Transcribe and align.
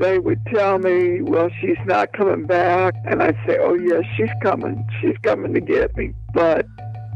they 0.00 0.18
would 0.18 0.40
tell 0.46 0.78
me, 0.78 1.20
well, 1.20 1.50
she's 1.60 1.78
not 1.84 2.12
coming 2.14 2.46
back. 2.46 2.94
And 3.04 3.22
I'd 3.22 3.36
say, 3.46 3.58
oh, 3.60 3.74
yes, 3.74 4.02
she's 4.16 4.30
coming. 4.42 4.84
She's 5.00 5.16
coming 5.22 5.52
to 5.54 5.60
get 5.60 5.94
me. 5.96 6.14
But, 6.32 6.66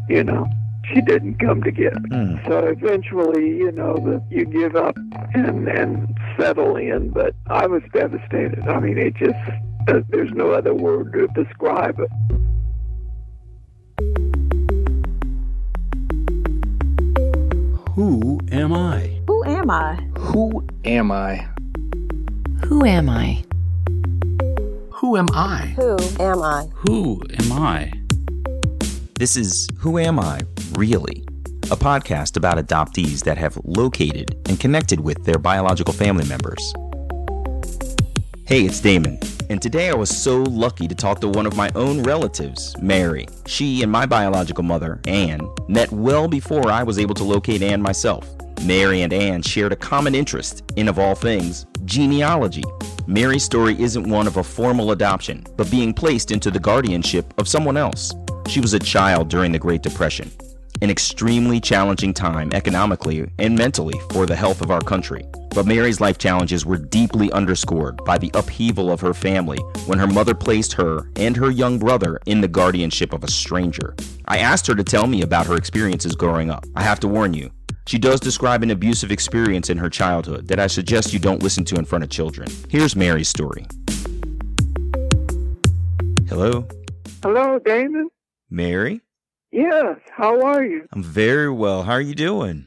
you 0.09 0.23
know, 0.23 0.47
she 0.93 1.01
didn't 1.01 1.39
come 1.39 1.63
to 1.63 1.71
get 1.71 1.95
me. 2.03 2.11
Hmm. 2.11 2.37
So 2.47 2.59
eventually, 2.59 3.49
you 3.49 3.73
know, 3.73 3.95
the, 3.95 4.23
you 4.31 4.45
give 4.45 4.77
up 4.77 4.97
and, 5.35 5.67
and 5.67 6.15
settle 6.39 6.77
in. 6.77 7.09
But 7.09 7.35
I 7.47 7.67
was 7.67 7.83
devastated. 7.93 8.69
I 8.69 8.79
mean, 8.81 8.99
it 8.99 9.15
just, 9.15 9.35
uh, 9.89 10.01
there's 10.11 10.33
no 10.33 10.51
other 10.51 10.75
word 10.75 11.15
to 11.15 11.27
describe 11.43 11.99
it. 11.99 12.11
Who 17.93 18.41
am 18.53 18.73
I? 18.75 19.21
Who 19.27 19.45
am 19.45 19.71
I? 19.71 19.95
Who 20.19 20.67
am 20.85 21.13
I? 21.13 21.54
Who 22.67 22.87
am 22.87 23.11
I? 23.11 23.45
Who 24.93 25.19
am 25.19 25.29
I? 25.35 25.75
Who 25.77 25.99
am 26.19 26.43
I? 26.43 26.67
Who 26.75 27.23
am 27.39 27.53
I? 27.53 27.93
This 29.19 29.37
is 29.37 29.69
Who 29.81 29.99
Am 29.99 30.19
I, 30.19 30.41
Really? 30.73 31.25
A 31.65 31.77
podcast 31.77 32.39
about 32.39 32.57
adoptees 32.57 33.23
that 33.25 33.37
have 33.37 33.59
located 33.65 34.35
and 34.49 34.59
connected 34.59 35.01
with 35.01 35.25
their 35.25 35.39
biological 35.39 35.93
family 35.93 36.27
members. 36.27 36.73
Hey, 38.47 38.63
it's 38.63 38.81
Damon, 38.81 39.19
and 39.51 39.61
today 39.61 39.91
I 39.91 39.95
was 39.95 40.09
so 40.09 40.43
lucky 40.43 40.89
to 40.89 40.95
talk 40.95 41.21
to 41.21 41.29
one 41.29 41.45
of 41.45 41.57
my 41.57 41.71
own 41.75 42.03
relatives, 42.03 42.75
Mary. 42.81 43.27
She 43.47 43.83
and 43.83 43.93
my 43.93 44.07
biological 44.07 44.65
mother, 44.65 45.01
Anne, 45.07 45.47
met 45.69 45.93
well 45.93 46.29
before 46.29 46.71
I 46.71 46.83
was 46.83 46.99
able 46.99 47.15
to 47.17 47.25
locate 47.25 47.63
Anne 47.63 47.83
myself. 47.83 48.27
Mary 48.65 49.03
and 49.03 49.13
Anne 49.13 49.43
shared 49.43 49.73
a 49.73 49.77
common 49.77 50.15
interest 50.15 50.63
in, 50.77 50.89
of 50.89 50.99
all 50.99 51.15
things, 51.15 51.67
genealogy. 51.85 52.65
Mary's 53.07 53.45
story 53.45 53.79
isn't 53.79 54.09
one 54.09 54.27
of 54.27 54.39
a 54.39 54.43
formal 54.43 54.93
adoption, 54.93 55.45
but 55.59 55.71
being 55.71 55.93
placed 55.93 56.31
into 56.31 56.51
the 56.51 56.59
guardianship 56.59 57.35
of 57.37 57.47
someone 57.47 57.77
else. 57.77 58.11
She 58.49 58.61
was 58.61 58.73
a 58.73 58.79
child 58.79 59.29
during 59.29 59.53
the 59.53 59.59
Great 59.59 59.83
Depression, 59.83 60.31
an 60.81 60.89
extremely 60.89 61.61
challenging 61.61 62.15
time 62.15 62.55
economically 62.55 63.31
and 63.39 63.55
mentally 63.55 64.01
for 64.11 64.25
the 64.25 64.37
health 64.37 64.63
of 64.63 64.71
our 64.71 64.81
country. 64.81 65.27
But 65.55 65.67
Mary's 65.67 66.01
life 66.01 66.17
challenges 66.17 66.65
were 66.65 66.79
deeply 66.79 67.31
underscored 67.33 68.03
by 68.07 68.17
the 68.17 68.31
upheaval 68.33 68.91
of 68.91 69.01
her 69.03 69.13
family 69.13 69.59
when 69.85 69.99
her 69.99 70.07
mother 70.07 70.35
placed 70.35 70.73
her 70.73 71.11
and 71.17 71.37
her 71.37 71.51
young 71.51 71.79
brother 71.79 72.19
in 72.25 72.41
the 72.41 72.49
guardianship 72.49 73.13
of 73.13 73.25
a 73.25 73.31
stranger. 73.31 73.95
I 74.25 74.39
asked 74.39 74.67
her 74.69 74.75
to 74.75 74.83
tell 74.83 75.07
me 75.07 75.21
about 75.21 75.47
her 75.47 75.55
experiences 75.55 76.17
growing 76.17 76.51
up. 76.51 76.65
I 76.75 76.83
have 76.83 76.99
to 77.01 77.09
warn 77.09 77.35
you, 77.35 77.51
she 77.87 77.99
does 77.99 78.21
describe 78.21 78.63
an 78.63 78.71
abusive 78.71 79.11
experience 79.13 79.71
in 79.71 79.79
her 79.79 79.91
childhood 79.91 80.49
that 80.49 80.59
I 80.59 80.67
suggest 80.67 81.13
you 81.13 81.19
don't 81.19 81.43
listen 81.43 81.65
to 81.67 81.77
in 81.77 81.85
front 81.85 82.05
of 82.05 82.11
children. 82.11 82.49
Here's 82.69 82.97
Mary's 82.97 83.29
story. 83.29 83.67
Hello, 86.29 86.67
Hello, 87.23 87.59
Damon? 87.59 88.09
Mary? 88.51 89.01
Yes, 89.53 89.99
how 90.11 90.43
are 90.43 90.65
you? 90.65 90.87
I'm 90.93 91.03
very 91.03 91.51
well. 91.51 91.85
How 91.85 91.93
are 91.93 92.01
you 92.01 92.15
doing? 92.15 92.67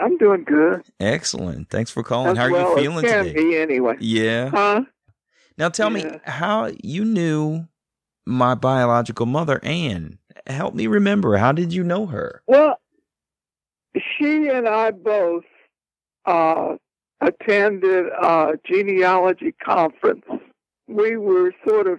I'm 0.00 0.16
doing 0.18 0.44
good. 0.44 0.82
Excellent. 0.98 1.68
Thanks 1.70 1.90
for 1.90 2.02
calling. 2.02 2.32
As 2.32 2.38
How 2.38 2.46
are 2.46 2.50
well 2.52 2.70
you 2.70 2.76
feeling 2.82 3.04
today? 3.04 3.32
be 3.32 3.56
anyway. 3.58 3.96
Yeah. 4.00 4.50
Huh? 4.50 4.82
Now 5.56 5.68
tell 5.68 5.90
me 5.90 6.04
how 6.24 6.70
you 6.82 7.04
knew 7.04 7.66
my 8.26 8.54
biological 8.56 9.26
mother, 9.26 9.60
Anne. 9.62 10.18
Help 10.48 10.74
me 10.74 10.86
remember. 10.88 11.36
How 11.36 11.52
did 11.52 11.72
you 11.72 11.84
know 11.84 12.06
her? 12.06 12.42
Well, 12.48 12.80
she 13.96 14.48
and 14.48 14.68
I 14.68 14.90
both 14.90 15.44
uh, 16.26 16.76
attended 17.20 18.06
a 18.06 18.54
genealogy 18.64 19.54
conference. 19.64 20.24
We 20.88 21.16
were 21.16 21.52
sort 21.66 21.86
of 21.86 21.98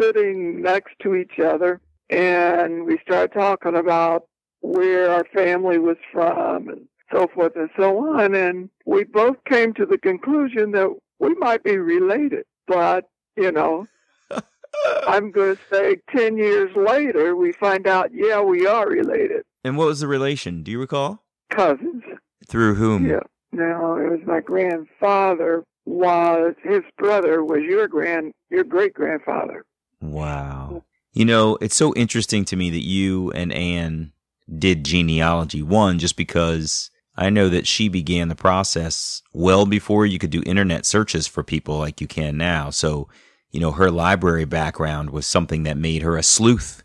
sitting 0.00 0.62
next 0.62 0.94
to 1.02 1.14
each 1.14 1.38
other, 1.38 1.80
and 2.10 2.84
we 2.84 2.98
started 3.02 3.32
talking 3.32 3.76
about 3.76 4.24
where 4.60 5.10
our 5.10 5.24
family 5.32 5.78
was 5.78 5.96
from 6.12 6.68
and 6.68 6.88
so 7.12 7.28
forth 7.32 7.52
and 7.56 7.70
so 7.76 7.98
on. 8.18 8.34
And 8.34 8.68
we 8.84 9.04
both 9.04 9.36
came 9.48 9.72
to 9.74 9.86
the 9.86 9.98
conclusion 9.98 10.72
that 10.72 10.88
we 11.18 11.34
might 11.34 11.62
be 11.62 11.78
related, 11.78 12.44
but, 12.66 13.04
you 13.36 13.52
know, 13.52 13.86
I'm 15.06 15.30
going 15.30 15.56
to 15.56 15.62
say 15.70 15.98
10 16.14 16.36
years 16.36 16.74
later, 16.76 17.36
we 17.36 17.52
find 17.52 17.86
out, 17.86 18.10
yeah, 18.12 18.40
we 18.40 18.66
are 18.66 18.88
related. 18.88 19.42
And 19.64 19.76
what 19.76 19.86
was 19.86 20.00
the 20.00 20.08
relation? 20.08 20.62
Do 20.62 20.70
you 20.70 20.80
recall? 20.80 21.25
Cousins. 21.50 22.02
Through 22.48 22.74
whom? 22.74 23.06
Yeah. 23.06 23.20
No, 23.52 23.96
it 23.96 24.10
was 24.10 24.20
my 24.26 24.40
grandfather 24.40 25.64
was 25.84 26.54
his 26.62 26.82
brother 26.98 27.44
was 27.44 27.62
your 27.62 27.86
grand 27.88 28.32
your 28.50 28.64
great 28.64 28.92
grandfather. 28.92 29.64
Wow. 30.00 30.84
You 31.12 31.24
know, 31.24 31.56
it's 31.60 31.76
so 31.76 31.94
interesting 31.94 32.44
to 32.46 32.56
me 32.56 32.70
that 32.70 32.84
you 32.84 33.30
and 33.32 33.52
Anne 33.52 34.12
did 34.58 34.84
genealogy. 34.84 35.62
One, 35.62 35.98
just 35.98 36.16
because 36.16 36.90
I 37.16 37.30
know 37.30 37.48
that 37.48 37.66
she 37.66 37.88
began 37.88 38.28
the 38.28 38.34
process 38.34 39.22
well 39.32 39.64
before 39.64 40.04
you 40.06 40.18
could 40.18 40.30
do 40.30 40.42
internet 40.44 40.84
searches 40.84 41.26
for 41.26 41.42
people 41.42 41.78
like 41.78 42.00
you 42.00 42.06
can 42.06 42.36
now. 42.36 42.70
So, 42.70 43.08
you 43.50 43.60
know, 43.60 43.70
her 43.72 43.90
library 43.90 44.44
background 44.44 45.10
was 45.10 45.26
something 45.26 45.62
that 45.62 45.78
made 45.78 46.02
her 46.02 46.16
a 46.16 46.22
sleuth 46.22 46.82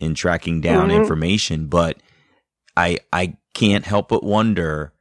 in 0.00 0.14
tracking 0.14 0.60
down 0.60 0.88
Mhm. 0.88 0.96
information. 0.96 1.66
But 1.66 1.98
I 2.76 2.98
I 3.12 3.36
can't 3.54 3.84
help 3.86 4.08
but 4.08 4.22
wonder 4.24 4.92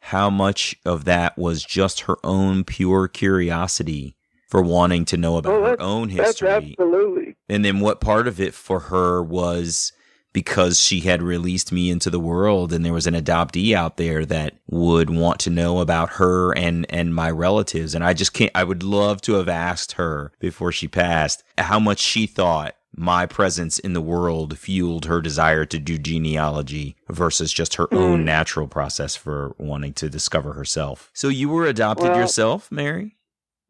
how 0.00 0.28
much 0.30 0.74
of 0.84 1.04
that 1.04 1.38
was 1.38 1.62
just 1.64 2.00
her 2.00 2.16
own 2.24 2.64
pure 2.64 3.06
curiosity 3.08 4.16
for 4.48 4.60
wanting 4.60 5.04
to 5.06 5.16
know 5.16 5.36
about 5.36 5.52
Oh, 5.52 5.64
her 5.64 5.80
own 5.80 6.08
history. 6.08 6.48
absolutely. 6.48 7.36
And 7.48 7.64
then 7.64 7.80
what 7.80 8.00
part 8.00 8.26
of 8.26 8.40
it 8.40 8.52
for 8.54 8.80
her 8.80 9.22
was 9.22 9.92
because 10.32 10.80
she 10.80 11.00
had 11.00 11.22
released 11.22 11.70
me 11.72 11.90
into 11.90 12.08
the 12.10 12.18
world 12.20 12.72
and 12.72 12.84
there 12.84 12.92
was 12.92 13.06
an 13.06 13.14
adoptee 13.14 13.74
out 13.74 13.98
there 13.98 14.24
that 14.26 14.54
would 14.68 15.10
want 15.10 15.38
to 15.40 15.50
know 15.50 15.78
about 15.80 16.10
her 16.14 16.52
and 16.56 16.86
and 16.88 17.14
my 17.14 17.30
relatives 17.30 17.94
and 17.94 18.02
I 18.02 18.14
just 18.14 18.32
can't 18.32 18.50
I 18.54 18.64
would 18.64 18.82
love 18.82 19.20
to 19.22 19.34
have 19.34 19.48
asked 19.48 19.92
her 19.92 20.32
before 20.40 20.72
she 20.72 20.88
passed 20.88 21.42
how 21.58 21.78
much 21.78 21.98
she 21.98 22.26
thought 22.26 22.74
my 22.94 23.24
presence 23.26 23.78
in 23.78 23.92
the 23.94 24.00
world 24.02 24.58
fueled 24.58 25.06
her 25.06 25.20
desire 25.20 25.64
to 25.64 25.78
do 25.78 25.96
genealogy 25.98 26.96
versus 27.08 27.52
just 27.52 27.76
her 27.76 27.92
own 27.92 28.20
Mm. 28.20 28.24
natural 28.24 28.66
process 28.68 29.16
for 29.16 29.54
wanting 29.58 29.92
to 29.94 30.08
discover 30.10 30.52
herself. 30.52 31.10
So 31.14 31.28
you 31.28 31.48
were 31.48 31.66
adopted 31.66 32.10
Well- 32.10 32.18
yourself, 32.20 32.70
Mary? 32.70 33.16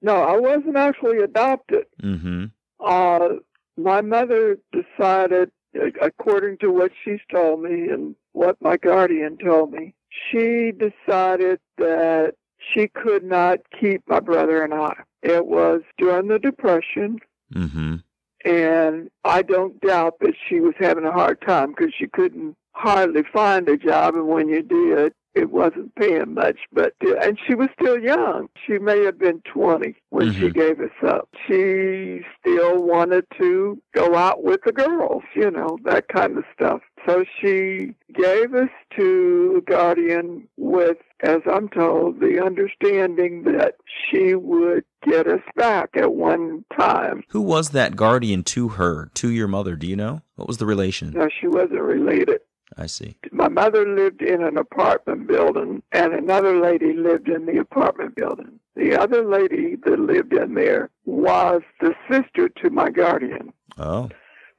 No, 0.00 0.16
I 0.16 0.36
wasn't 0.38 0.76
actually 0.76 1.18
adopted. 1.18 1.86
Mhm. 2.02 2.50
Uh, 2.80 3.28
my 3.76 4.00
mother 4.00 4.58
decided, 4.72 5.52
according 6.00 6.58
to 6.58 6.72
what 6.72 6.90
she's 7.04 7.20
told 7.30 7.62
me 7.62 7.88
and 7.88 8.16
what 8.32 8.60
my 8.60 8.76
guardian 8.76 9.38
told 9.38 9.72
me, 9.72 9.94
she 10.10 10.72
decided 10.72 11.60
that 11.78 12.34
she 12.58 12.88
could 12.88 13.22
not 13.24 13.58
keep 13.80 14.02
my 14.08 14.18
brother 14.20 14.62
and 14.64 14.74
I. 14.74 14.94
It 15.22 15.46
was 15.46 15.82
during 15.98 16.26
the 16.28 16.38
Depression, 16.40 17.18
Mhm. 17.54 18.02
And 18.44 19.10
I 19.24 19.42
don't 19.42 19.80
doubt 19.80 20.18
that 20.20 20.34
she 20.48 20.60
was 20.60 20.74
having 20.78 21.04
a 21.04 21.12
hard 21.12 21.40
time 21.46 21.70
because 21.70 21.92
she 21.96 22.06
couldn't 22.06 22.56
hardly 22.72 23.22
find 23.32 23.68
a 23.68 23.76
job, 23.76 24.14
and 24.14 24.28
when 24.28 24.48
you 24.48 24.62
did, 24.62 25.12
it 25.34 25.50
wasn't 25.50 25.94
paying 25.94 26.34
much. 26.34 26.58
But 26.72 26.94
and 27.22 27.38
she 27.46 27.54
was 27.54 27.68
still 27.80 27.98
young. 27.98 28.48
She 28.66 28.78
may 28.78 29.04
have 29.04 29.18
been 29.18 29.40
twenty 29.42 29.96
when 30.10 30.32
she 30.32 30.48
Mhm. 30.48 30.54
gave 30.54 30.80
us 30.80 30.90
up. 31.06 31.28
She 31.46 32.20
still 32.40 32.82
wanted 32.82 33.26
to 33.38 33.80
go 33.94 34.14
out 34.14 34.42
with 34.42 34.60
the 34.64 34.72
girls, 34.72 35.22
you 35.34 35.50
know, 35.50 35.78
that 35.84 36.08
kind 36.08 36.36
of 36.38 36.44
stuff. 36.54 36.80
So 37.06 37.24
she 37.40 37.94
gave 38.14 38.54
us 38.54 38.68
to 38.96 39.52
the 39.66 39.72
guardian 39.72 40.46
with, 40.56 40.98
as 41.20 41.40
I'm 41.50 41.68
told, 41.68 42.20
the 42.20 42.40
understanding 42.44 43.42
that 43.44 43.74
she 44.10 44.34
would 44.36 44.84
get 45.04 45.26
us 45.26 45.40
back 45.56 45.90
at 45.96 46.14
one 46.14 46.64
time. 46.78 47.24
Who 47.30 47.40
was 47.40 47.70
that 47.70 47.96
guardian 47.96 48.44
to 48.44 48.68
her, 48.68 49.10
to 49.14 49.28
your 49.30 49.48
mother? 49.48 49.74
Do 49.74 49.86
you 49.88 49.96
know? 49.96 50.20
What 50.36 50.46
was 50.46 50.58
the 50.58 50.66
relation? 50.66 51.10
No, 51.12 51.28
she 51.40 51.48
wasn't 51.48 51.80
related. 51.82 52.40
I 52.76 52.86
see. 52.86 53.16
My 53.30 53.48
mother 53.48 53.86
lived 53.86 54.22
in 54.22 54.42
an 54.42 54.56
apartment 54.56 55.26
building, 55.26 55.82
and 55.92 56.12
another 56.12 56.58
lady 56.60 56.92
lived 56.92 57.28
in 57.28 57.46
the 57.46 57.58
apartment 57.58 58.16
building. 58.16 58.58
The 58.76 58.96
other 58.98 59.24
lady 59.24 59.76
that 59.84 59.98
lived 59.98 60.32
in 60.32 60.54
there 60.54 60.90
was 61.04 61.62
the 61.80 61.94
sister 62.10 62.48
to 62.48 62.70
my 62.70 62.90
guardian. 62.90 63.52
Oh. 63.78 64.08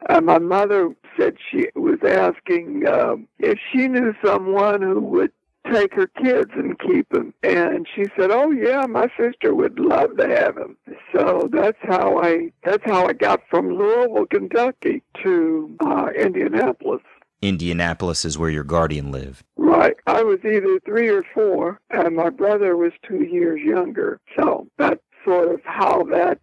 And 0.10 0.25
my 0.25 0.39
mother 0.39 0.95
said 1.18 1.38
she 1.50 1.68
was 1.75 2.00
asking 2.04 2.86
um, 2.88 3.27
if 3.39 3.57
she 3.71 3.88
knew 3.88 4.13
someone 4.24 4.81
who 4.81 5.00
would 5.00 5.31
take 5.71 5.94
her 5.94 6.07
kids 6.07 6.51
and 6.56 6.77
keep 6.80 7.07
them. 7.10 7.33
And 7.44 7.88
she 7.95 8.06
said, 8.18 8.31
"Oh 8.31 8.51
yeah, 8.51 8.86
my 8.86 9.07
sister 9.18 9.56
would 9.56 9.80
love 9.80 10.18
to 10.18 10.27
have 10.27 10.56
them." 10.56 10.77
So 11.13 11.50
that's 11.51 11.77
how 11.81 12.19
I 12.21 12.51
that's 12.63 12.83
how 12.86 13.07
I 13.07 13.13
got 13.13 13.42
from 13.50 13.69
Louisville, 13.69 14.25
Kentucky, 14.25 15.04
to 15.24 15.75
uh, 15.86 16.07
Indianapolis. 16.18 17.01
Indianapolis 17.44 18.24
is 18.24 18.38
where 18.38 18.50
your 18.50 18.63
guardian 18.63 19.12
lived. 19.12 19.44
Right. 19.57 19.95
I 20.07 20.24
was 20.24 20.40
either 20.45 20.80
three 20.86 21.10
or 21.10 21.24
four, 21.34 21.80
and 21.90 22.16
my 22.16 22.30
brother 22.30 22.78
was 22.78 22.94
two 23.07 23.24
years 23.24 23.60
younger. 23.62 24.22
So 24.40 24.68
that's 24.78 25.01
sort 25.25 25.54
of 25.54 25.62
how 25.66 26.04
that 26.04 26.40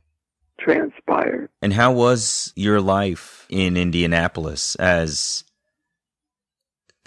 transpired. 0.60 1.48
And 1.62 1.72
how 1.72 1.92
was 1.92 2.52
your 2.54 2.82
life 2.82 3.46
in 3.48 3.78
Indianapolis 3.78 4.74
as 4.76 5.44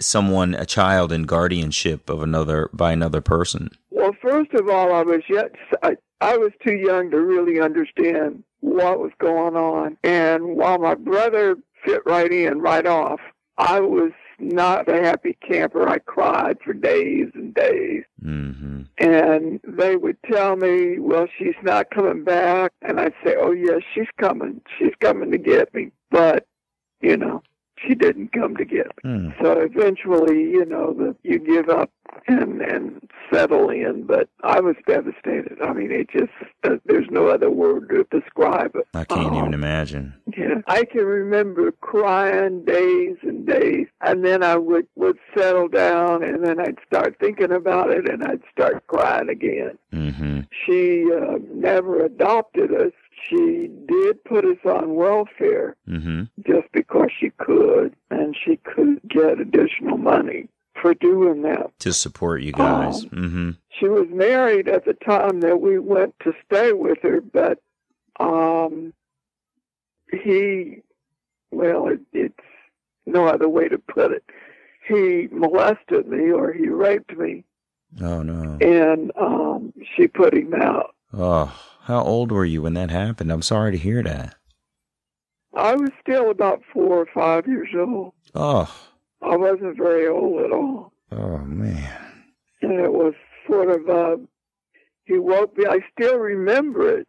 someone, 0.00 0.54
a 0.54 0.66
child 0.66 1.12
in 1.12 1.22
guardianship 1.22 2.10
of 2.10 2.20
another 2.20 2.68
by 2.72 2.90
another 2.90 3.20
person? 3.20 3.70
Well, 3.90 4.16
first 4.20 4.52
of 4.54 4.68
all, 4.68 4.92
I 4.92 5.02
was 5.02 5.22
yet 5.28 5.52
I, 5.84 5.96
I 6.20 6.36
was 6.36 6.50
too 6.66 6.74
young 6.74 7.12
to 7.12 7.20
really 7.20 7.60
understand 7.60 8.42
what 8.58 8.98
was 8.98 9.12
going 9.20 9.54
on, 9.54 9.96
and 10.02 10.56
while 10.56 10.78
my 10.78 10.96
brother 10.96 11.56
fit 11.84 12.02
right 12.06 12.32
in 12.32 12.60
right 12.60 12.86
off, 12.86 13.20
I 13.56 13.80
was 13.80 14.12
not 14.38 14.88
a 14.88 15.02
happy 15.02 15.36
camper. 15.46 15.88
I 15.88 15.98
cried 15.98 16.58
for 16.64 16.72
days 16.72 17.28
and 17.34 17.54
days. 17.54 18.04
Mm-hmm. 18.22 18.82
And 18.98 19.60
they 19.64 19.96
would 19.96 20.16
tell 20.30 20.56
me, 20.56 20.98
well, 20.98 21.26
she's 21.38 21.54
not 21.62 21.90
coming 21.90 22.24
back. 22.24 22.72
And 22.82 23.00
I'd 23.00 23.14
say, 23.24 23.36
oh, 23.38 23.52
yes, 23.52 23.82
she's 23.94 24.08
coming. 24.18 24.60
She's 24.78 24.94
coming 25.00 25.30
to 25.30 25.38
get 25.38 25.72
me. 25.74 25.90
But, 26.10 26.46
you 27.00 27.16
know, 27.16 27.42
she 27.86 27.94
didn't 27.94 28.32
come 28.32 28.56
to 28.56 28.64
get 28.64 28.86
me. 29.02 29.10
Mm. 29.10 29.42
So 29.42 29.52
eventually, 29.60 30.40
you 30.42 30.64
know, 30.64 30.92
the, 30.92 31.14
you 31.22 31.38
give 31.38 31.68
up 31.68 31.90
and 32.28 32.60
and 32.62 33.08
settle 33.32 33.70
in. 33.70 34.04
But 34.06 34.28
I 34.42 34.60
was 34.60 34.76
devastated. 34.86 35.58
I 35.62 35.72
mean, 35.72 35.90
it 35.90 36.08
just 36.10 36.32
uh, 36.64 36.76
there's 36.86 37.08
no 37.10 37.28
other 37.28 37.50
word 37.50 37.88
to 37.90 38.06
describe 38.20 38.74
it. 38.76 38.86
I 38.94 39.04
can't 39.04 39.26
Um, 39.28 39.34
even 39.34 39.54
imagine. 39.54 40.14
Yeah, 40.36 40.62
I 40.66 40.84
can 40.84 41.04
remember 41.04 41.72
crying 41.72 42.64
days 42.64 43.16
and 43.22 43.46
days, 43.46 43.86
and 44.00 44.24
then 44.24 44.42
I 44.42 44.56
would 44.56 44.86
would 44.96 45.18
settle 45.36 45.68
down, 45.68 46.22
and 46.22 46.44
then 46.44 46.60
I'd 46.60 46.78
start 46.86 47.16
thinking 47.20 47.52
about 47.52 47.90
it, 47.90 48.08
and 48.08 48.22
I'd 48.24 48.42
start 48.52 48.86
crying 48.86 49.28
again. 49.28 49.78
Mm-hmm. 49.92 50.40
She 50.66 51.06
uh, 51.12 51.38
never 51.52 52.04
adopted 52.04 52.72
us. 52.72 52.92
She 53.28 53.70
did 53.86 54.22
put 54.24 54.44
us 54.44 54.58
on 54.64 54.94
welfare 54.94 55.76
Mm-hmm. 55.88 56.24
just 56.46 56.70
because 56.72 57.10
she 57.18 57.30
could, 57.38 57.94
and 58.10 58.36
she 58.44 58.56
could 58.56 59.00
get 59.08 59.40
additional 59.40 59.96
money 59.98 60.48
for 60.80 60.94
doing 60.94 61.42
that. 61.42 61.70
To 61.80 61.92
support 61.92 62.42
you 62.42 62.52
guys. 62.52 63.04
Oh. 63.04 63.08
Mm-hmm. 63.08 63.50
She 63.78 63.88
was 63.88 64.06
married 64.10 64.68
at 64.68 64.84
the 64.84 64.92
time 64.94 65.40
that 65.40 65.60
we 65.60 65.78
went 65.78 66.14
to 66.24 66.32
stay 66.44 66.72
with 66.72 66.98
her, 67.02 67.20
but 67.20 67.60
um, 68.20 68.92
he, 70.10 70.82
well, 71.50 71.88
it, 71.88 72.00
it's 72.12 72.34
no 73.06 73.26
other 73.26 73.48
way 73.48 73.68
to 73.68 73.78
put 73.78 74.12
it. 74.12 74.24
He 74.86 75.28
molested 75.32 76.06
me 76.08 76.30
or 76.30 76.52
he 76.52 76.68
raped 76.68 77.16
me, 77.16 77.44
Oh 78.02 78.22
no. 78.22 78.58
and 78.60 79.10
um, 79.18 79.72
she 79.96 80.06
put 80.08 80.34
him 80.34 80.52
out. 80.54 80.94
Oh, 81.12 81.52
how 81.84 82.02
old 82.02 82.32
were 82.32 82.44
you 82.44 82.62
when 82.62 82.74
that 82.74 82.90
happened? 82.90 83.30
I'm 83.30 83.42
sorry 83.42 83.72
to 83.72 83.78
hear 83.78 84.02
that. 84.02 84.36
I 85.54 85.74
was 85.74 85.90
still 86.00 86.30
about 86.30 86.62
four 86.72 86.98
or 86.98 87.06
five 87.14 87.46
years 87.46 87.68
old. 87.76 88.12
Oh, 88.34 88.74
I 89.22 89.36
wasn't 89.36 89.76
very 89.76 90.06
old 90.08 90.42
at 90.42 90.50
all. 90.52 90.92
oh 91.12 91.38
man. 91.38 91.96
and 92.62 92.80
it 92.80 92.92
was 92.92 93.14
sort 93.46 93.70
of 93.70 93.88
uh 93.88 94.16
he 95.04 95.18
woke 95.18 95.56
me 95.56 95.66
I 95.66 95.80
still 95.92 96.18
remember 96.18 96.98
it. 96.98 97.06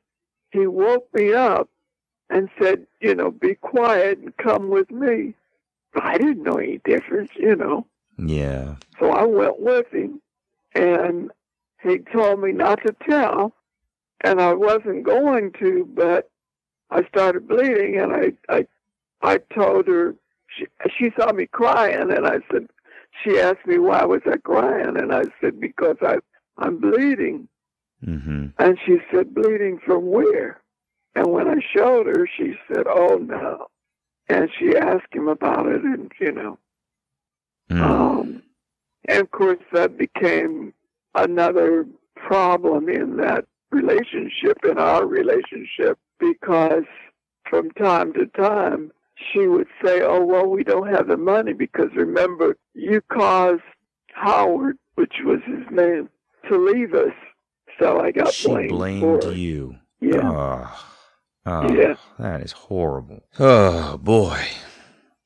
He 0.51 0.67
woke 0.67 1.07
me 1.13 1.33
up 1.33 1.69
and 2.29 2.49
said, 2.61 2.85
you 3.01 3.15
know, 3.15 3.31
be 3.31 3.55
quiet 3.55 4.19
and 4.19 4.35
come 4.37 4.69
with 4.69 4.91
me. 4.91 5.33
I 5.95 6.17
didn't 6.17 6.43
know 6.43 6.57
any 6.57 6.79
difference, 6.83 7.31
you 7.35 7.55
know. 7.55 7.87
Yeah. 8.17 8.75
So 8.99 9.11
I 9.11 9.23
went 9.23 9.59
with 9.59 9.87
him 9.91 10.21
and 10.73 11.31
he 11.81 11.99
told 11.99 12.41
me 12.41 12.51
not 12.51 12.81
to 12.85 12.95
tell 13.07 13.53
and 14.25 14.41
I 14.41 14.53
wasn't 14.53 15.03
going 15.03 15.51
to, 15.59 15.87
but 15.93 16.31
I 16.89 17.03
started 17.07 17.47
bleeding 17.47 17.97
and 17.99 18.11
I 18.11 18.33
I 18.49 18.67
I 19.21 19.37
told 19.53 19.87
her 19.87 20.15
she 20.47 20.65
she 20.97 21.11
saw 21.17 21.31
me 21.31 21.45
crying 21.45 22.11
and 22.11 22.25
I 22.25 22.39
said 22.51 22.67
she 23.23 23.39
asked 23.39 23.65
me 23.65 23.77
why 23.77 24.03
was 24.05 24.21
I 24.25 24.37
crying? 24.37 24.97
And 24.97 25.13
I 25.13 25.23
said 25.39 25.59
because 25.59 25.97
I 26.01 26.17
I'm 26.57 26.77
bleeding. 26.79 27.47
Mm-hmm. 28.05 28.47
and 28.59 28.77
she 28.85 28.97
said 29.11 29.33
bleeding 29.33 29.79
from 29.83 30.05
where? 30.07 30.61
And 31.15 31.27
when 31.31 31.47
I 31.47 31.59
showed 31.75 32.07
her 32.07 32.27
she 32.37 32.55
said 32.67 32.85
oh 32.87 33.17
no. 33.17 33.67
And 34.27 34.49
she 34.57 34.75
asked 34.75 35.13
him 35.13 35.27
about 35.27 35.67
it 35.67 35.83
and 35.83 36.11
you 36.19 36.31
know. 36.31 36.57
Mm. 37.69 37.81
um 37.81 38.43
and 39.07 39.21
of 39.21 39.31
course 39.31 39.59
that 39.71 39.97
became 39.97 40.73
another 41.15 41.85
problem 42.15 42.89
in 42.89 43.17
that 43.17 43.45
relationship 43.75 44.57
in 44.69 44.77
our 44.77 45.05
relationship 45.05 45.97
because 46.19 46.83
from 47.49 47.69
time 47.71 48.13
to 48.13 48.25
time 48.27 48.91
she 49.31 49.47
would 49.47 49.67
say 49.83 50.01
oh 50.01 50.23
well 50.23 50.47
we 50.47 50.63
don't 50.63 50.87
have 50.89 51.07
the 51.07 51.17
money 51.17 51.53
because 51.53 51.89
remember 51.95 52.57
you 52.73 53.01
caused 53.11 53.61
howard 54.13 54.77
which 54.95 55.15
was 55.23 55.39
his 55.45 55.65
name 55.71 56.09
to 56.49 56.57
leave 56.57 56.93
us 56.93 57.13
so 57.79 57.99
i 57.99 58.11
got 58.11 58.33
she 58.33 58.47
blamed, 58.47 58.69
blamed 58.69 59.23
you. 59.37 59.75
yeah 59.99 60.21
Oh, 60.23 60.85
oh, 61.45 61.73
Yeah. 61.73 61.95
that 62.17 62.41
is 62.41 62.51
horrible. 62.53 63.21
Oh 63.39 63.97
boy. 63.97 64.41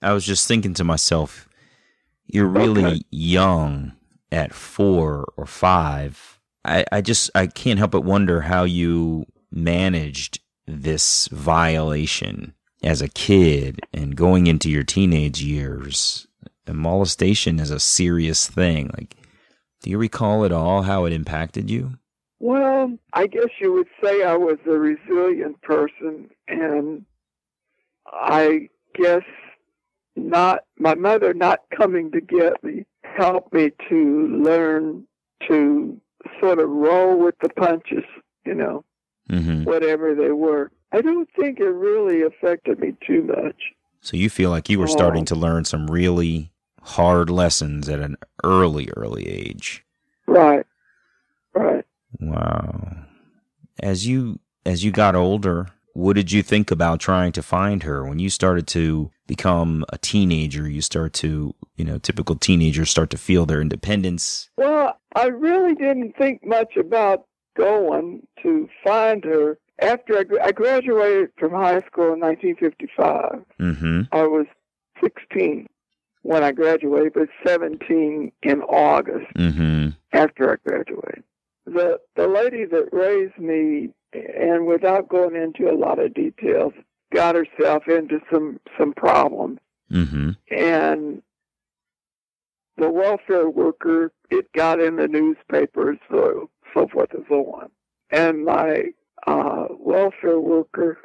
I 0.02 0.12
was 0.14 0.26
just 0.26 0.48
thinking 0.48 0.74
to 0.76 0.84
myself, 0.84 1.48
you're 2.26 2.48
really 2.48 2.84
Okay. 2.86 3.02
young 3.12 3.94
at 4.32 4.54
four 4.54 5.32
or 5.38 5.46
five. 5.46 6.39
I, 6.66 6.86
I 6.92 7.02
just 7.02 7.32
I 7.36 7.48
can't 7.48 7.80
help 7.80 7.92
but 7.92 8.04
wonder 8.04 8.42
how 8.42 8.64
you 8.64 9.26
managed 9.52 10.40
this 10.68 11.28
violation 11.28 12.54
as 12.84 13.02
a 13.02 13.08
kid 13.10 13.82
and 13.94 14.16
going 14.16 14.48
into 14.48 14.70
your 14.70 14.84
teenage 14.84 15.42
years. 15.42 16.28
And 16.68 16.78
molestation 16.78 17.60
is 17.60 17.72
a 17.72 17.80
serious 17.80 18.48
thing. 18.48 18.92
Like, 18.98 19.16
do 19.82 19.90
you 19.90 19.98
recall 19.98 20.46
at 20.46 20.52
all 20.52 20.84
how 20.84 21.06
it 21.06 21.14
impacted 21.14 21.70
you? 21.70 21.98
Well, 22.40 22.98
I 23.14 23.28
guess 23.28 23.50
you 23.60 23.74
would 23.74 23.88
say 24.04 24.24
I 24.24 24.36
was 24.36 24.60
a 24.66 24.72
resilient 24.72 25.62
person, 25.62 26.30
and 26.48 27.06
I 28.06 28.70
guess 28.96 29.24
not 30.16 30.60
my 30.78 30.96
mother 30.96 31.34
not 31.34 31.60
coming 31.76 32.12
to 32.12 32.22
get 32.22 32.64
me 32.64 32.86
helped 33.04 33.54
me 33.54 33.72
to 33.90 34.28
learn 34.44 35.06
to 35.48 36.00
sort 36.40 36.60
of 36.60 36.70
roll 36.70 37.18
with 37.18 37.36
the 37.42 37.50
punches, 37.50 38.04
you 38.46 38.56
know, 38.56 38.84
Mm-hmm. 39.30 39.64
whatever 39.66 40.16
they 40.16 40.32
were. 40.32 40.72
I 40.92 41.02
don't 41.02 41.30
think 41.40 41.60
it 41.60 41.70
really 41.70 42.24
affected 42.24 42.80
me 42.80 42.96
too 43.06 43.22
much. 43.24 43.56
So 44.02 44.18
you 44.18 44.28
feel 44.28 44.50
like 44.50 44.70
you 44.70 44.80
were 44.80 44.88
starting 44.88 45.22
Oh. 45.22 45.26
to 45.26 45.36
learn 45.36 45.66
some 45.66 45.86
really 45.86 46.52
hard 46.82 47.30
lessons 47.30 47.88
at 47.90 48.00
an 48.00 48.16
early, 48.44 48.90
early 48.98 49.28
age. 49.30 49.86
Right. 50.26 50.66
Right. 51.54 51.86
Wow. 52.20 53.06
As 53.82 54.08
you 54.08 54.40
as 54.66 54.84
you 54.84 54.92
got 54.92 55.16
older, 55.16 55.68
what 55.94 56.14
did 56.16 56.32
you 56.32 56.42
think 56.42 56.72
about 56.72 57.00
trying 57.00 57.32
to 57.34 57.44
find 57.44 57.84
her 57.84 58.04
when 58.06 58.18
you 58.20 58.30
started 58.30 58.66
to 58.68 59.12
become 59.30 59.86
a 59.94 59.98
teenager? 59.98 60.68
You 60.68 60.82
start 60.82 61.14
to, 61.24 61.56
you 61.78 61.86
know, 61.86 61.98
typical 62.00 62.36
teenagers 62.36 62.90
start 62.90 63.10
to 63.12 63.18
feel 63.18 63.46
their 63.46 63.62
independence. 63.62 64.50
Well, 64.58 64.98
I 65.16 65.28
really 65.28 65.74
didn't 65.76 66.18
think 66.18 66.46
much 66.46 66.76
about 66.76 67.26
going 67.56 68.28
to 68.44 68.68
find 68.84 69.24
her. 69.24 69.58
After 69.82 70.18
I, 70.18 70.26
I 70.48 70.52
graduated 70.52 71.30
from 71.38 71.52
high 71.52 71.80
school 71.88 72.12
in 72.14 72.20
1955, 72.20 73.46
Mm-hmm. 73.62 74.02
I 74.12 74.24
was 74.24 74.46
16 75.02 75.68
when 76.24 76.44
I 76.44 76.52
graduated, 76.52 77.14
but 77.14 77.30
17 77.48 78.32
in 78.44 78.62
August 78.64 79.28
Mm-hmm. 79.38 79.90
after 80.12 80.52
I 80.54 80.56
graduated. 80.70 81.24
The 81.66 82.00
the 82.16 82.28
lady 82.28 82.66
that 82.66 82.90
raised 82.92 83.38
me, 83.38 83.90
and 84.14 84.66
without 84.66 85.08
going 85.08 85.36
into 85.36 85.72
a 85.72 85.78
lot 85.78 86.00
of 86.00 86.14
details, 86.14 86.74
got 87.14 87.36
herself 87.36 87.88
into 87.88 88.20
some 88.32 88.60
some 88.78 88.94
problems, 88.94 89.60
Mm-hmm. 89.92 90.32
and 90.52 91.22
the 92.78 92.90
welfare 92.90 93.50
worker 93.50 94.12
it 94.30 94.52
got 94.54 94.80
in 94.80 94.96
the 94.98 95.08
newspapers, 95.08 95.98
so 96.10 96.50
so 96.74 96.88
forth 96.88 97.14
and 97.14 97.26
so 97.28 97.46
on. 97.54 97.70
And 98.12 98.46
my 98.46 98.92
uh, 99.28 99.66
welfare 99.78 100.40
worker 100.40 101.00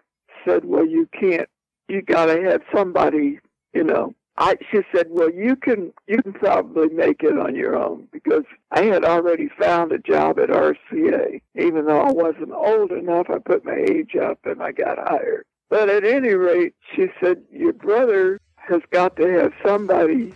said, 0.47 0.65
"Well, 0.65 0.87
you 0.87 1.09
can't. 1.19 1.49
You 1.89 2.03
got 2.03 2.27
to 2.27 2.43
have 2.43 2.63
somebody, 2.75 3.41
you 3.73 3.85
know." 3.85 4.15
I 4.37 4.57
she 4.71 4.81
said, 4.95 5.07
"Well, 5.11 5.31
you 5.31 5.57
can 5.57 5.93
you 6.07 6.21
can 6.23 6.33
probably 6.35 6.89
make 6.89 7.23
it 7.23 7.39
on 7.39 7.55
your 7.55 7.77
own 7.77 8.09
because 8.13 8.45
I 8.71 8.83
had 8.85 9.05
already 9.05 9.49
found 9.59 9.93
a 9.93 9.99
job 9.99 10.39
at 10.39 10.51
RCA. 10.51 11.41
Even 11.57 11.87
though 11.87 12.01
I 12.01 12.13
wasn't 12.13 12.53
old 12.53 12.93
enough, 12.93 13.27
I 13.31 13.39
put 13.39 13.65
my 13.65 13.77
age 13.77 14.17
up 14.17 14.39
and 14.45 14.63
I 14.63 14.73
got 14.73 14.99
hired. 14.99 15.47
But 15.75 15.89
at 15.89 16.05
any 16.05 16.35
rate, 16.35 16.73
she 16.95 17.09
said, 17.21 17.43
"Your 17.51 17.73
brother 17.73 18.41
has 18.55 18.81
got 18.93 19.17
to 19.17 19.27
have 19.27 19.53
somebody 19.67 20.33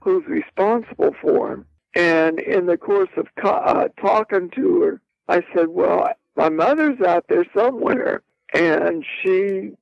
who's 0.00 0.24
responsible 0.28 1.12
for 1.20 1.54
him." 1.54 1.66
And 1.96 2.38
in 2.38 2.66
the 2.66 2.76
course 2.76 3.10
of 3.16 3.26
uh, 3.42 3.88
talking 4.00 4.48
to 4.50 4.82
her, 4.82 5.00
I 5.28 5.42
said, 5.52 5.70
"Well, 5.70 6.12
my 6.36 6.50
mother's 6.50 7.00
out 7.00 7.24
there 7.28 7.44
somewhere. 7.52 8.22
And 8.54 9.04
she 9.20 9.72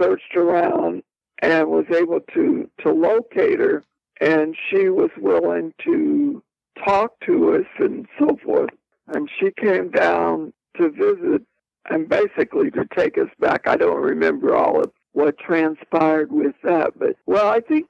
searched 0.00 0.36
around 0.36 1.02
and 1.40 1.66
was 1.66 1.86
able 1.90 2.20
to, 2.34 2.70
to 2.82 2.92
locate 2.92 3.58
her. 3.58 3.82
And 4.20 4.56
she 4.70 4.88
was 4.88 5.10
willing 5.18 5.74
to 5.82 6.44
talk 6.84 7.18
to 7.26 7.56
us 7.56 7.66
and 7.80 8.06
so 8.20 8.38
forth. 8.44 8.70
And 9.08 9.28
she 9.36 9.50
came 9.50 9.90
down 9.90 10.52
to 10.76 10.90
visit 10.90 11.42
and 11.90 12.08
basically 12.08 12.70
to 12.72 12.84
take 12.96 13.18
us 13.18 13.28
back. 13.40 13.66
I 13.66 13.76
don't 13.76 14.00
remember 14.00 14.54
all 14.56 14.80
of 14.80 14.90
what 15.12 15.38
transpired 15.38 16.32
with 16.32 16.54
that, 16.62 16.98
but 16.98 17.16
well, 17.26 17.48
I 17.48 17.60
think 17.60 17.86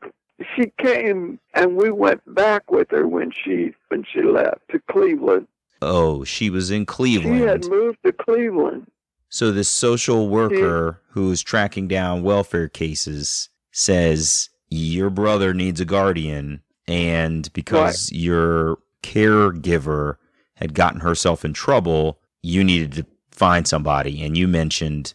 she 0.56 0.72
came 0.78 1.38
and 1.54 1.76
we 1.76 1.90
went 1.90 2.20
back 2.34 2.70
with 2.70 2.90
her 2.90 3.06
when 3.06 3.30
she 3.30 3.72
when 3.88 4.04
she 4.04 4.22
left 4.22 4.68
to 4.70 4.80
Cleveland. 4.90 5.46
Oh, 5.80 6.24
she 6.24 6.50
was 6.50 6.70
in 6.70 6.86
Cleveland. 6.86 7.38
She 7.38 7.44
had 7.46 7.64
moved 7.66 7.98
to 8.04 8.12
Cleveland. 8.12 8.90
So 9.28 9.50
this 9.52 9.68
social 9.68 10.28
worker 10.28 11.00
who 11.10 11.30
is 11.32 11.42
tracking 11.42 11.88
down 11.88 12.22
welfare 12.22 12.68
cases 12.68 13.48
says 13.72 14.48
your 14.70 15.10
brother 15.10 15.52
needs 15.52 15.80
a 15.80 15.84
guardian 15.84 16.62
and 16.86 17.52
because 17.52 18.10
Right. 18.12 18.20
your 18.20 18.78
caregiver 19.02 20.16
had 20.54 20.74
gotten 20.74 21.00
herself 21.00 21.44
in 21.44 21.52
trouble, 21.52 22.20
you 22.42 22.62
needed 22.64 22.92
to 22.92 23.06
find 23.34 23.66
somebody 23.68 24.22
and 24.22 24.36
you 24.38 24.48
mentioned 24.48 25.14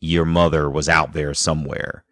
your 0.00 0.24
mother 0.24 0.70
was 0.70 0.88
out 0.88 1.12
there 1.12 1.34
somewhere 1.34 2.04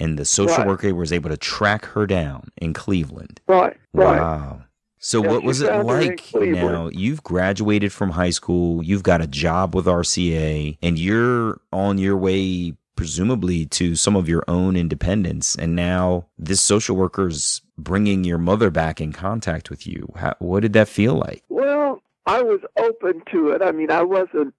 and 0.00 0.18
the 0.18 0.24
social 0.24 0.58
Right. 0.58 0.66
worker 0.66 0.94
was 0.94 1.12
able 1.12 1.30
to 1.30 1.36
track 1.36 1.84
her 1.86 2.06
down 2.06 2.50
in 2.56 2.72
Cleveland. 2.72 3.40
Right, 3.46 3.76
right. 3.92 4.20
Wow. 4.20 4.62
So 5.00 5.22
Yeah, 5.22 5.30
what 5.30 5.42
was 5.44 5.60
it 5.60 5.68
found 5.68 5.88
her 5.88 6.00
in 6.00 6.08
like 6.08 6.34
now? 6.34 6.88
You've 6.92 7.22
graduated 7.22 7.92
from 7.92 8.10
high 8.10 8.30
school, 8.30 8.82
you've 8.82 9.02
got 9.04 9.20
a 9.20 9.26
job 9.28 9.74
with 9.74 9.86
RCA, 9.86 10.78
and 10.82 10.98
you're 10.98 11.60
on 11.72 11.98
your 11.98 12.16
way 12.16 12.74
presumably 12.96 13.64
to 13.66 13.94
some 13.94 14.16
of 14.16 14.28
your 14.28 14.42
own 14.48 14.74
independence 14.76 15.54
and 15.54 15.76
now 15.76 16.26
this 16.36 16.60
social 16.60 16.96
worker's 16.96 17.62
bringing 17.76 18.24
your 18.24 18.38
mother 18.38 18.70
back 18.70 19.00
in 19.00 19.12
contact 19.12 19.70
with 19.70 19.86
you. 19.86 20.08
How, 20.16 20.34
what 20.40 20.60
did 20.62 20.72
that 20.72 20.88
feel 20.88 21.14
like? 21.14 21.44
Well, 21.48 22.02
I 22.26 22.42
was 22.42 22.58
open 22.76 23.22
to 23.30 23.50
it. 23.50 23.62
I 23.62 23.70
mean, 23.70 23.92
I 23.92 24.02
wasn't 24.02 24.52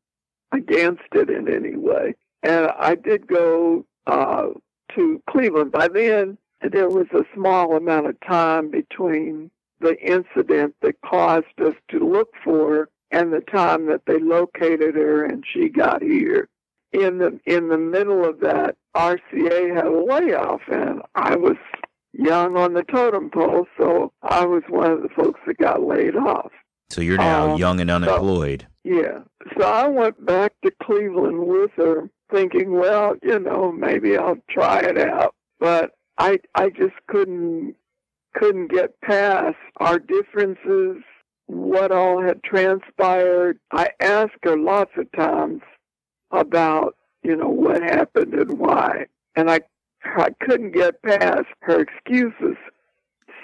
against 0.52 1.04
it 1.14 1.30
in 1.30 1.48
any 1.54 1.76
way. 1.76 2.16
And 2.44 2.70
I 2.78 2.96
did 2.96 3.28
go 3.28 3.86
uh, 4.08 4.48
to 4.96 5.22
Cleveland. 5.30 5.72
By 5.72 5.88
then, 5.88 6.38
there 6.62 6.90
was 6.90 7.08
a 7.14 7.24
small 7.34 7.76
amount 7.76 8.08
of 8.08 8.16
time 8.22 8.70
between 8.72 9.52
the 9.82 9.98
incident 10.00 10.76
that 10.82 10.96
caused 11.06 11.60
us 11.64 11.76
to 11.90 12.00
look 12.00 12.30
for 12.44 12.74
her 12.76 12.90
and 13.12 13.32
the 13.34 13.42
time 13.42 13.88
that 13.88 14.02
they 14.06 14.20
located 14.20 14.96
her 14.96 15.26
and 15.26 15.44
she 15.52 15.70
got 15.70 16.02
here. 16.02 16.48
In 16.92 17.20
the 17.20 17.40
in 17.46 17.70
the 17.70 17.78
middle 17.78 18.26
of 18.28 18.40
that, 18.40 18.76
RCA 18.98 19.76
had 19.76 19.86
a 19.86 20.04
layoff, 20.04 20.62
and 20.72 21.04
I 21.14 21.36
was 21.36 21.56
young 22.14 22.58
on 22.58 22.74
the 22.74 22.82
totem 22.84 23.30
pole, 23.30 23.68
so 23.78 24.12
I 24.24 24.44
was 24.46 24.64
one 24.70 24.92
of 24.92 25.04
the 25.04 25.10
folks 25.10 25.40
that 25.46 25.58
got 25.60 25.84
laid 25.84 26.16
off. 26.16 26.52
So 26.90 27.02
you're 27.02 27.18
now 27.18 27.54
Uh, 27.54 27.58
young 27.58 27.80
and 27.80 27.92
unemployed. 27.92 28.66
Yeah. 28.90 29.20
So 29.56 29.66
I 29.68 29.88
went 29.88 30.26
back 30.26 30.54
to 30.64 30.72
Cleveland 30.82 31.46
with 31.46 31.70
her 31.76 32.10
thinking, 32.32 32.72
well, 32.72 33.16
you 33.22 33.38
know, 33.38 33.72
maybe 33.72 34.18
I'll 34.18 34.42
try 34.50 34.80
it 34.80 34.98
out. 34.98 35.36
But 35.60 35.92
I 36.18 36.40
I 36.56 36.70
just 36.70 36.96
couldn't 37.08 37.76
couldn't 38.34 38.72
get 38.72 39.00
past 39.02 39.58
our 39.78 40.00
differences, 40.00 41.04
what 41.46 41.92
all 41.92 42.20
had 42.20 42.42
transpired. 42.44 43.60
I 43.72 43.90
asked 44.00 44.40
her 44.44 44.58
lots 44.58 44.92
of 44.98 45.12
times 45.12 45.62
about, 46.32 46.96
you 47.22 47.36
know, 47.36 47.50
what 47.50 47.84
happened 47.84 48.34
and 48.34 48.58
why. 48.58 49.06
And 49.36 49.52
I 49.52 49.62
I 50.04 50.30
couldn't 50.42 50.72
get 50.72 51.04
past 51.04 51.46
her 51.60 51.80
excuses. 51.80 52.58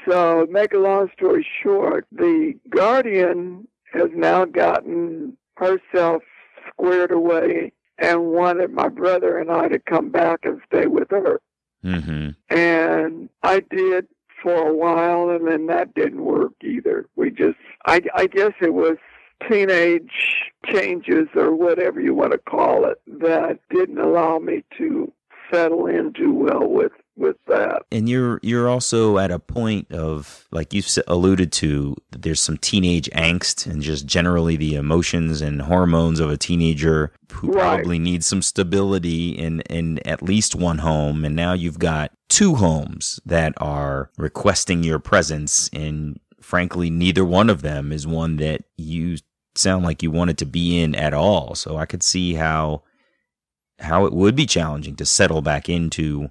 So, 0.09 0.47
make 0.49 0.73
a 0.73 0.79
long 0.79 1.09
story 1.15 1.45
short, 1.61 2.07
the 2.11 2.53
guardian 2.69 3.67
has 3.95 4.09
now 4.13 4.45
gotten 4.45 5.37
herself 5.57 6.23
squared 6.69 7.11
away 7.11 7.71
and 7.97 8.25
wanted 8.25 8.71
my 8.71 8.89
brother 8.89 9.37
and 9.37 9.51
I 9.51 9.67
to 9.69 9.79
come 9.79 10.09
back 10.09 10.39
and 10.43 10.61
stay 10.67 10.87
with 10.87 11.09
her. 11.11 11.39
Mhm. 11.83 12.35
And 12.49 13.29
I 13.43 13.61
did 13.61 14.07
for 14.41 14.67
a 14.69 14.73
while, 14.73 15.29
and 15.29 15.47
then 15.47 15.67
that 15.67 15.93
didn't 15.93 16.23
work 16.23 16.51
either. 16.61 17.07
We 17.15 17.31
just, 17.31 17.57
I, 17.85 18.01
I 18.13 18.27
guess 18.27 18.53
it 18.61 18.73
was 18.73 18.97
teenage 19.49 20.51
changes 20.65 21.27
or 21.35 21.55
whatever 21.55 21.99
you 21.99 22.13
want 22.13 22.31
to 22.31 22.37
call 22.37 22.85
it 22.85 22.99
that 23.07 23.59
didn't 23.69 23.99
allow 23.99 24.39
me 24.39 24.63
to 24.77 25.11
settle 25.51 25.87
in 25.87 26.13
too 26.13 26.33
well 26.33 26.67
with 26.67 26.91
with 27.15 27.37
that. 27.47 27.83
And 27.91 28.09
you're 28.09 28.39
you're 28.43 28.67
also 28.69 29.17
at 29.17 29.31
a 29.31 29.39
point 29.39 29.91
of 29.91 30.47
like 30.51 30.73
you've 30.73 30.87
alluded 31.07 31.51
to 31.53 31.95
there's 32.11 32.39
some 32.41 32.57
teenage 32.57 33.09
angst 33.11 33.65
and 33.65 33.81
just 33.81 34.05
generally 34.05 34.57
the 34.57 34.75
emotions 34.75 35.41
and 35.41 35.61
hormones 35.61 36.19
of 36.19 36.29
a 36.29 36.37
teenager 36.37 37.11
who 37.31 37.51
Right. 37.51 37.77
probably 37.77 37.99
needs 37.99 38.25
some 38.27 38.41
stability 38.41 39.29
in 39.29 39.61
in 39.61 39.99
at 40.07 40.21
least 40.21 40.55
one 40.55 40.79
home 40.79 41.23
and 41.25 41.35
now 41.35 41.53
you've 41.53 41.79
got 41.79 42.11
two 42.29 42.55
homes 42.55 43.19
that 43.25 43.53
are 43.57 44.09
requesting 44.17 44.83
your 44.83 44.99
presence 44.99 45.69
and 45.71 46.19
frankly 46.41 46.89
neither 46.89 47.23
one 47.23 47.49
of 47.49 47.61
them 47.61 47.91
is 47.91 48.05
one 48.05 48.35
that 48.37 48.63
you 48.77 49.17
sound 49.55 49.85
like 49.85 50.03
you 50.03 50.11
wanted 50.11 50.37
to 50.37 50.45
be 50.45 50.81
in 50.81 50.93
at 50.95 51.13
all. 51.13 51.55
So 51.55 51.77
I 51.77 51.85
could 51.85 52.03
see 52.03 52.33
how 52.33 52.83
how 53.79 54.05
it 54.05 54.13
would 54.13 54.35
be 54.35 54.45
challenging 54.45 54.95
to 54.97 55.05
settle 55.05 55.41
back 55.41 55.69
into 55.69 56.29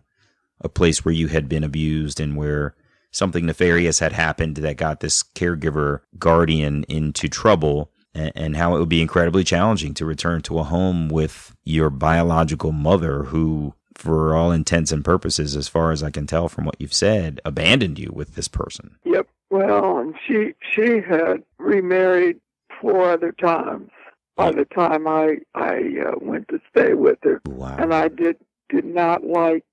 a 0.64 0.68
place 0.68 1.04
where 1.04 1.14
you 1.14 1.28
had 1.28 1.48
been 1.48 1.62
abused 1.62 2.18
and 2.18 2.36
where 2.36 2.74
something 3.10 3.46
nefarious 3.46 4.00
had 4.00 4.12
happened 4.12 4.56
that 4.56 4.76
got 4.76 4.98
this 5.00 5.22
caregiver 5.22 6.00
guardian 6.18 6.84
into 6.88 7.28
trouble 7.28 7.90
and, 8.14 8.32
and 8.34 8.56
how 8.56 8.74
it 8.74 8.80
would 8.80 8.88
be 8.88 9.02
incredibly 9.02 9.44
challenging 9.44 9.94
to 9.94 10.04
return 10.04 10.42
to 10.42 10.58
a 10.58 10.64
home 10.64 11.08
with 11.08 11.54
your 11.64 11.90
biological 11.90 12.72
mother 12.72 13.24
who 13.24 13.74
for 13.94 14.34
all 14.34 14.50
intents 14.50 14.90
and 14.90 15.04
purposes 15.04 15.54
as 15.54 15.68
far 15.68 15.92
as 15.92 16.02
I 16.02 16.10
can 16.10 16.26
tell 16.26 16.48
from 16.48 16.64
what 16.64 16.74
you've 16.80 16.92
said 16.92 17.40
abandoned 17.44 17.98
you 17.98 18.10
with 18.12 18.34
this 18.34 18.48
person. 18.48 18.96
Yep. 19.04 19.28
Well, 19.50 19.98
and 19.98 20.14
she 20.26 20.54
she 20.72 21.00
had 21.00 21.44
remarried 21.58 22.40
four 22.80 23.12
other 23.12 23.30
times 23.30 23.90
by 24.36 24.50
the 24.50 24.64
time 24.64 25.06
I 25.06 25.36
I 25.54 25.76
uh, 26.08 26.18
went 26.20 26.48
to 26.48 26.60
stay 26.70 26.94
with 26.94 27.18
her, 27.22 27.40
Wow. 27.46 27.76
and 27.78 27.94
I 27.94 28.08
did 28.08 28.36
did 28.68 28.84
not 28.84 29.22
like 29.22 29.64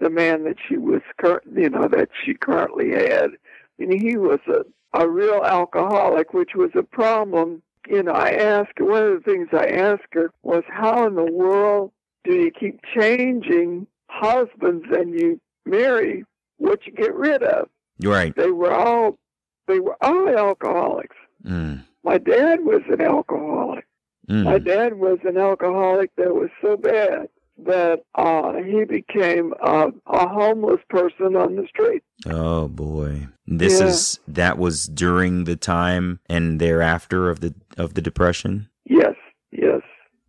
the 0.00 0.10
man 0.10 0.44
that 0.44 0.56
she 0.68 0.76
was 0.76 1.00
cur- 1.18 1.42
you 1.54 1.70
know 1.70 1.88
that 1.88 2.08
she 2.24 2.34
currently 2.34 2.90
had. 2.90 3.30
And 3.78 3.92
he 3.92 4.16
was 4.16 4.40
a 4.48 4.64
a 4.94 5.08
real 5.08 5.44
alcoholic, 5.44 6.32
which 6.32 6.54
was 6.54 6.70
a 6.74 6.82
problem. 6.82 7.62
You 7.88 8.02
know, 8.02 8.12
I 8.12 8.30
asked 8.30 8.80
one 8.80 9.02
of 9.02 9.12
the 9.24 9.30
things 9.30 9.48
I 9.52 9.66
asked 9.66 10.12
her 10.12 10.30
was, 10.42 10.62
"How 10.68 11.06
in 11.06 11.14
the 11.14 11.30
world 11.30 11.92
do 12.24 12.34
you 12.34 12.50
keep 12.50 12.80
changing 12.94 13.86
husbands 14.08 14.86
and 14.90 15.18
you 15.18 15.40
marry 15.66 16.24
what 16.58 16.86
you 16.86 16.92
get 16.92 17.14
rid 17.14 17.42
of?" 17.42 17.68
Right. 18.02 18.34
they 18.36 18.50
were 18.50 18.72
all 18.72 19.18
they 19.66 19.80
were 19.80 19.96
all 20.00 20.28
alcoholics. 20.28 21.16
Mm. 21.44 21.84
My 22.04 22.16
dad 22.18 22.64
was 22.64 22.82
an 22.88 23.00
alcoholic. 23.02 23.84
My 24.28 24.58
Mm. 24.58 24.64
dad 24.64 24.94
was 24.98 25.18
an 25.24 25.36
alcoholic 25.38 26.14
that 26.16 26.34
was 26.34 26.50
so 26.62 26.76
bad 26.76 27.28
that 27.64 28.02
uh, 28.14 28.54
he 28.54 28.84
became 28.84 29.52
a, 29.62 29.88
a 30.06 30.28
homeless 30.28 30.80
person 30.88 31.36
on 31.36 31.56
the 31.56 31.66
street. 31.68 32.02
Oh 32.26 32.68
boy. 32.68 33.28
This 33.46 33.80
Yeah. 33.80 33.86
is 33.86 34.20
that 34.28 34.58
was 34.58 34.86
during 34.86 35.44
the 35.44 35.56
time 35.56 36.20
and 36.28 36.60
thereafter 36.60 37.30
of 37.30 37.40
the 37.40 37.54
of 37.76 37.94
the 37.94 38.02
depression. 38.02 38.68
Yes, 38.84 39.14
yes. 39.50 39.82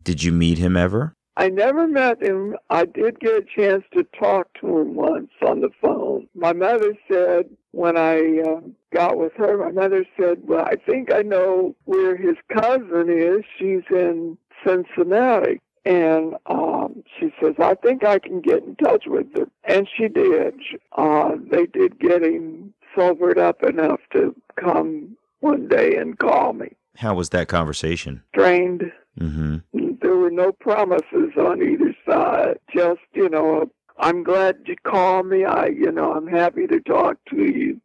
Did 0.04 0.24
you 0.24 0.32
meet 0.32 0.58
him 0.58 0.76
ever? 0.78 1.14
I 1.38 1.48
never 1.50 1.88
met 1.88 2.22
him. 2.22 2.58
I 2.70 2.84
did 2.86 3.20
get 3.22 3.32
a 3.34 3.46
chance 3.56 3.84
to 3.94 4.04
talk 4.20 4.48
to 4.60 4.80
him 4.80 4.96
once 4.96 5.30
on 5.48 5.62
the 5.62 5.70
phone. 5.82 6.28
My 6.36 6.52
mother 6.52 6.94
said 7.10 7.46
when 7.72 7.96
I 7.98 8.42
uh, 8.46 8.60
got 8.94 9.18
with 9.18 9.32
her, 9.38 9.58
my 9.58 9.72
mother 9.72 10.06
said, 10.20 10.40
"Well, 10.44 10.66
I 10.66 10.76
think 10.86 11.14
I 11.14 11.22
know 11.22 11.76
where 11.86 12.18
his 12.18 12.36
cousin 12.52 13.08
is. 13.10 13.46
She's 13.58 13.84
in 13.90 14.38
Cincinnati." 14.66 15.60
And 15.90 16.36
um, 16.46 17.04
she 17.20 17.34
says, 17.42 17.56
I 17.60 17.74
think 17.74 18.04
I 18.06 18.20
can 18.20 18.42
get 18.42 18.64
in 18.64 18.76
touch 18.76 19.06
with 19.08 19.26
her. 19.36 19.48
And 19.64 19.88
she 19.98 20.08
did. 20.08 20.54
Uh, 20.96 21.32
they 21.50 21.66
did 21.66 22.00
get 22.00 22.22
him 22.24 22.74
sobered 22.96 23.40
up 23.40 23.64
enough 23.64 24.00
to 24.14 24.36
come 24.56 25.18
one 25.40 25.68
day 25.68 25.96
and 25.96 26.18
call 26.20 26.54
me. 26.54 26.74
How 26.98 27.16
was 27.16 27.30
that 27.30 27.48
conversation? 27.48 28.24
Strained 28.36 28.92
Mm-hmm. 29.20 29.58
there 30.02 30.16
were 30.16 30.32
no 30.32 30.54
promises 30.54 31.32
on 31.38 31.62
either 31.62 31.94
side. 32.08 32.58
Just, 32.74 33.02
you 33.14 33.28
know, 33.28 33.70
I'm 33.98 34.24
glad 34.24 34.60
you 34.66 34.76
called 34.84 35.26
me. 35.26 35.44
I, 35.44 35.66
you 35.66 35.92
know, 35.92 36.14
I'm 36.14 36.28
happy 36.28 36.68
to 36.68 36.80
talk 36.80 37.18
to 37.32 37.36
you 37.36 37.82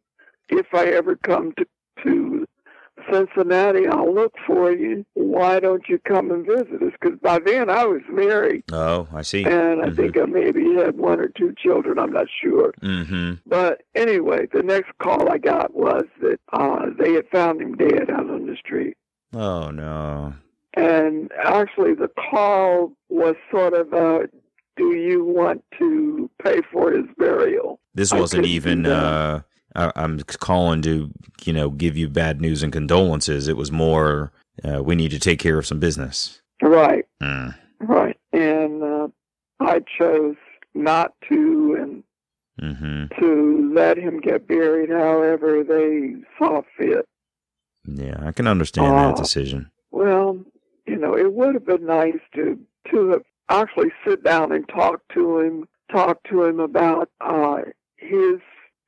if 0.47 0.67
I 0.73 0.85
ever 0.85 1.17
come 1.17 1.51
to, 1.57 1.65
to 2.03 2.45
Cincinnati. 3.11 3.87
I'll 3.87 4.13
look 4.13 4.33
for 4.47 4.71
you. 4.71 5.05
Why 5.13 5.59
don't 5.59 5.83
you 5.87 5.99
come 5.99 6.31
and 6.31 6.45
visit 6.45 6.81
us? 6.81 6.93
Because 6.99 7.19
by 7.19 7.39
then 7.39 7.69
I 7.69 7.85
was 7.85 8.01
married, 8.09 8.63
Oh, 8.71 9.07
I 9.13 9.21
see. 9.21 9.43
and 9.43 9.81
I 9.81 9.87
Mhm. 9.89 9.95
think 9.95 10.17
I 10.17 10.25
maybe 10.25 10.73
had 10.75 10.97
one 10.97 11.19
or 11.19 11.27
two 11.27 11.53
children. 11.57 11.99
I'm 11.99 12.11
not 12.13 12.27
sure. 12.41 12.73
Mm-hmm. 12.81 13.33
But 13.45 13.83
anyway, 13.95 14.47
the 14.51 14.63
next 14.63 14.97
call 14.99 15.29
I 15.29 15.37
got 15.37 15.73
was 15.75 16.05
that 16.21 16.39
uh, 16.53 16.87
they 16.97 17.13
had 17.13 17.27
found 17.29 17.61
him 17.61 17.75
dead 17.75 18.09
out 18.09 18.29
on 18.29 18.47
the 18.47 18.55
street. 18.55 18.97
Oh 19.33 19.69
no. 19.71 20.33
And 20.73 21.31
actually, 21.37 21.93
the 21.93 22.09
call 22.29 22.91
was 23.09 23.35
sort 23.49 23.73
of 23.73 23.93
a, 23.93 24.27
"Do 24.75 24.93
you 24.93 25.23
want 25.23 25.63
to 25.79 26.29
pay 26.43 26.61
for 26.71 26.91
his 26.91 27.05
burial?" 27.17 27.79
This 27.93 28.13
wasn't 28.13 28.45
even. 28.45 28.85
Uh, 28.85 29.41
I, 29.75 29.91
I'm 29.95 30.19
calling 30.21 30.81
to 30.83 31.11
you 31.43 31.53
know 31.53 31.69
give 31.69 31.97
you 31.97 32.07
bad 32.09 32.41
news 32.41 32.63
and 32.63 32.71
condolences. 32.73 33.47
It 33.47 33.57
was 33.57 33.71
more. 33.71 34.31
Uh, 34.63 34.81
we 34.81 34.95
need 34.95 35.11
to 35.11 35.19
take 35.19 35.39
care 35.39 35.57
of 35.59 35.65
some 35.67 35.79
business. 35.79 36.41
Right, 36.61 37.05
Mm. 37.21 37.55
right. 37.81 38.17
And 38.31 38.81
uh, 38.83 39.07
I 39.59 39.81
chose 39.97 40.35
not 40.73 41.13
to, 41.29 41.77
and 41.79 42.03
Mm-hmm. 42.61 43.19
to 43.19 43.71
let 43.75 43.97
him 43.97 44.21
get 44.21 44.47
buried 44.47 44.89
however 44.89 45.61
they 45.61 46.15
saw 46.39 46.61
fit. 46.77 47.05
Yeah, 47.85 48.15
I 48.25 48.31
can 48.31 48.47
understand 48.47 48.97
that 48.97 49.15
Uh, 49.15 49.21
decision. 49.21 49.71
Well, 49.91 50.39
you 50.87 50.95
know, 50.95 51.17
it 51.17 51.33
would 51.33 51.53
have 51.55 51.65
been 51.65 51.85
nice 51.85 52.17
to 52.35 52.57
to 52.91 53.09
have 53.09 53.23
actually 53.49 53.91
sit 54.07 54.23
down 54.23 54.53
and 54.53 54.65
talk 54.69 55.01
to 55.15 55.39
him, 55.41 55.67
talk 55.91 56.23
to 56.29 56.43
him 56.45 56.61
about 56.61 57.09
uh, 57.19 57.57
his, 57.97 58.39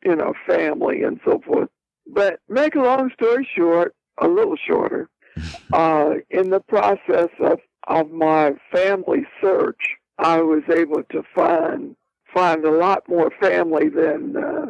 you 0.03 0.15
know, 0.15 0.33
family 0.45 1.03
and 1.03 1.19
so 1.25 1.39
forth. 1.45 1.69
But 2.07 2.39
make 2.47 2.75
a 2.75 2.79
long 2.79 3.11
story 3.13 3.47
short, 3.55 3.95
a 4.19 4.27
little 4.27 4.55
shorter, 4.55 5.09
uh, 5.73 6.15
in 6.29 6.49
the 6.49 6.61
process 6.61 7.29
of 7.39 7.59
of 7.87 8.11
my 8.11 8.51
family 8.71 9.25
search, 9.41 9.95
I 10.17 10.41
was 10.41 10.63
able 10.69 11.03
to 11.11 11.23
find 11.33 11.95
find 12.33 12.65
a 12.65 12.71
lot 12.71 13.03
more 13.07 13.31
family 13.41 13.89
than 13.89 14.35
uh, 14.35 14.65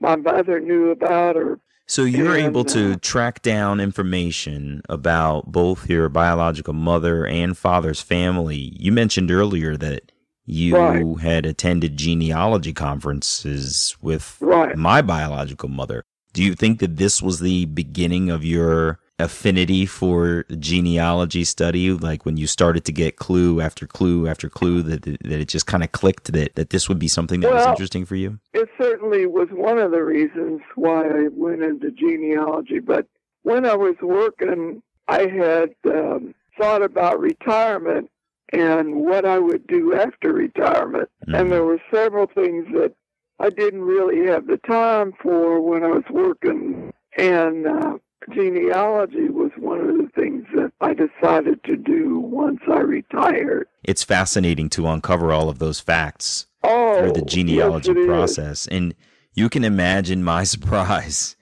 my 0.00 0.16
mother 0.16 0.60
knew 0.60 0.90
about 0.90 1.36
or 1.36 1.60
So 1.86 2.04
you're 2.04 2.36
and, 2.36 2.46
able 2.46 2.64
to 2.66 2.92
uh, 2.92 2.96
track 3.00 3.42
down 3.42 3.80
information 3.80 4.82
about 4.88 5.52
both 5.52 5.88
your 5.88 6.08
biological 6.08 6.74
mother 6.74 7.26
and 7.26 7.56
father's 7.56 8.00
family. 8.00 8.76
You 8.78 8.92
mentioned 8.92 9.30
earlier 9.30 9.76
that 9.76 10.11
you 10.44 10.74
Right. 10.76 11.18
had 11.20 11.46
attended 11.46 11.96
genealogy 11.96 12.72
conferences 12.72 13.96
with 14.02 14.36
Right. 14.40 14.76
my 14.76 15.02
biological 15.02 15.68
mother. 15.68 16.02
Do 16.32 16.42
you 16.42 16.54
think 16.54 16.78
that 16.80 16.96
this 16.96 17.22
was 17.22 17.40
the 17.40 17.66
beginning 17.66 18.30
of 18.30 18.44
your 18.44 18.98
affinity 19.18 19.84
for 19.86 20.44
genealogy 20.58 21.44
study? 21.44 21.92
Like 21.92 22.24
when 22.24 22.36
you 22.38 22.46
started 22.46 22.84
to 22.86 22.92
get 22.92 23.16
clue 23.16 23.60
after 23.60 23.86
clue 23.86 24.26
after 24.26 24.48
clue 24.48 24.82
that 24.82 25.02
that 25.02 25.40
it 25.40 25.48
just 25.48 25.66
kind 25.66 25.84
of 25.84 25.92
clicked 25.92 26.32
that 26.32 26.54
that 26.54 26.70
this 26.70 26.88
would 26.88 26.98
be 26.98 27.08
something 27.08 27.40
that 27.40 27.52
was 27.52 27.66
interesting 27.66 28.04
for 28.06 28.16
you? 28.16 28.38
it 28.54 28.68
certainly 28.80 29.26
was 29.26 29.48
one 29.52 29.78
of 29.78 29.90
the 29.90 30.02
reasons 30.02 30.60
why 30.74 31.06
I 31.06 31.28
went 31.32 31.62
into 31.62 31.90
genealogy. 31.92 32.80
But 32.80 33.06
when 33.42 33.66
I 33.66 33.74
was 33.76 33.94
working, 34.02 34.82
I 35.08 35.26
had 35.26 35.70
um, 35.86 36.34
thought 36.58 36.82
about 36.82 37.20
retirement 37.20 38.08
and 38.52 38.94
what 38.96 39.24
I 39.24 39.38
would 39.38 39.66
do 39.66 39.94
after 39.94 40.32
retirement. 40.32 41.08
Mhm. 41.26 41.38
And 41.40 41.52
there 41.52 41.64
were 41.64 41.80
several 41.92 42.26
things 42.26 42.66
that 42.74 42.92
I 43.40 43.50
didn't 43.50 43.82
really 43.82 44.26
have 44.26 44.46
the 44.46 44.58
time 44.58 45.12
for 45.22 45.60
when 45.60 45.82
I 45.82 45.88
was 45.88 46.04
working. 46.10 46.92
And 47.16 47.66
uh, 47.66 47.98
genealogy 48.32 49.28
was 49.28 49.50
one 49.58 49.80
of 49.80 49.96
the 49.96 50.08
things 50.14 50.44
that 50.54 50.72
I 50.80 50.94
decided 50.94 51.62
to 51.64 51.76
do 51.76 52.18
once 52.20 52.60
I 52.68 52.80
retired. 52.80 53.66
It's 53.84 54.04
fascinating 54.04 54.68
to 54.70 54.86
uncover 54.88 55.32
all 55.32 55.48
of 55.48 55.58
those 55.58 55.80
facts 55.80 56.46
Oh, 56.64 56.98
through 57.00 57.12
the 57.12 57.22
genealogy 57.22 57.88
yes, 57.88 57.96
it 57.96 58.00
is. 58.00 58.06
process. 58.06 58.66
And 58.68 58.94
you 59.34 59.48
can 59.48 59.64
imagine 59.64 60.22
my 60.22 60.44
surprise 60.54 61.36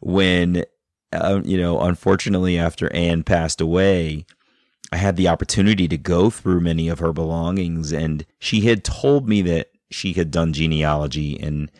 when, 0.00 0.64
uh, 1.12 1.40
you 1.44 1.56
know, 1.56 1.80
unfortunately, 1.80 2.58
after 2.58 2.92
Anne 2.92 3.22
passed 3.22 3.60
away, 3.60 4.26
I 4.92 4.96
had 4.96 5.16
the 5.16 5.28
opportunity 5.28 5.86
to 5.88 5.98
go 5.98 6.30
through 6.30 6.60
many 6.60 6.88
of 6.88 6.98
her 6.98 7.12
belongings. 7.12 7.92
And 7.92 8.24
she 8.38 8.62
had 8.62 8.84
told 8.84 9.28
me 9.28 9.42
that 9.42 9.70
she 9.90 10.12
had 10.14 10.30
done 10.30 10.52
genealogy. 10.52 11.38
And 11.38 11.70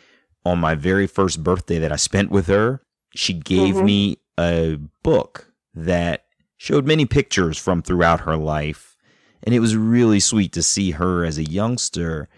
on 0.44 0.58
my 0.58 0.74
very 0.74 1.06
first 1.06 1.42
birthday 1.42 1.78
that 1.78 1.92
I 1.92 1.96
spent 1.96 2.30
with 2.30 2.46
her, 2.48 2.82
she 3.14 3.32
gave 3.32 3.76
Mhm. 3.76 3.84
me 3.84 4.16
a 4.38 4.78
book 5.02 5.52
that 5.74 6.24
showed 6.56 6.86
many 6.86 7.06
pictures 7.06 7.56
from 7.58 7.82
throughout 7.82 8.20
her 8.20 8.36
life. 8.36 8.96
And 9.42 9.54
it 9.54 9.60
was 9.60 9.76
really 9.76 10.20
sweet 10.20 10.52
to 10.52 10.62
see 10.62 10.92
her 10.92 11.24
as 11.24 11.38
a 11.38 11.44
youngster. 11.44 12.28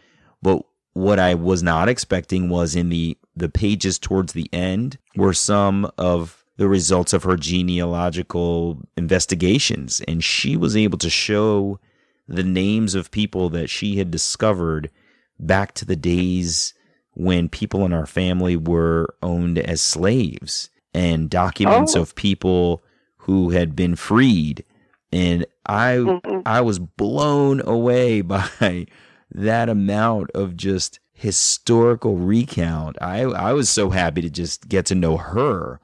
But 0.43 0.63
what 0.93 1.19
I 1.19 1.35
was 1.35 1.63
not 1.63 1.89
expecting 1.89 2.49
was 2.49 2.77
in 2.77 2.91
the, 2.91 3.17
the 3.35 3.49
pages 3.49 3.99
towards 3.99 4.33
the 4.33 4.49
end 4.53 4.99
were 5.17 5.33
some 5.33 5.91
of 5.97 6.40
the 6.61 6.69
results 6.69 7.15
of 7.15 7.23
her 7.23 7.37
genealogical 7.39 8.79
investigations. 8.95 10.03
And 10.07 10.23
she 10.23 10.59
was 10.59 10.77
able 10.77 10.99
to 10.99 11.09
show 11.09 11.81
the 12.29 12.43
names 12.43 12.95
of 12.95 13.11
people 13.11 13.49
that 13.49 13.71
she 13.71 13.97
had 13.97 14.11
discovered 14.11 14.91
back 15.39 15.73
to 15.77 15.87
the 15.87 15.97
days 15.97 16.75
when 17.15 17.49
people 17.49 17.85
in 17.87 17.95
our 17.95 18.05
family 18.07 18.57
were 18.57 19.15
owned 19.23 19.59
as 19.59 19.81
slaves 19.81 20.69
and 20.93 21.31
documents 21.31 21.97
Oh. 21.97 22.03
of 22.03 22.15
people 22.15 22.83
who 23.25 23.51
had 23.51 23.75
been 23.75 23.97
freed. 23.97 24.63
And 25.11 25.47
I 25.67 25.97
Mhm. 25.97 26.43
I 26.45 26.61
was 26.61 26.79
blown 26.79 27.61
away 27.67 28.21
by 28.35 28.87
that 29.33 29.69
amount 29.71 30.31
of 30.33 30.57
just 30.59 31.01
historical 31.15 32.17
recount. 32.17 32.97
I 33.01 33.23
I 33.23 33.53
was 33.55 33.69
so 33.71 33.91
happy 33.91 34.21
to 34.21 34.31
just 34.31 34.69
get 34.69 34.85
to 34.87 34.95
know 34.95 35.17
her, 35.17 35.81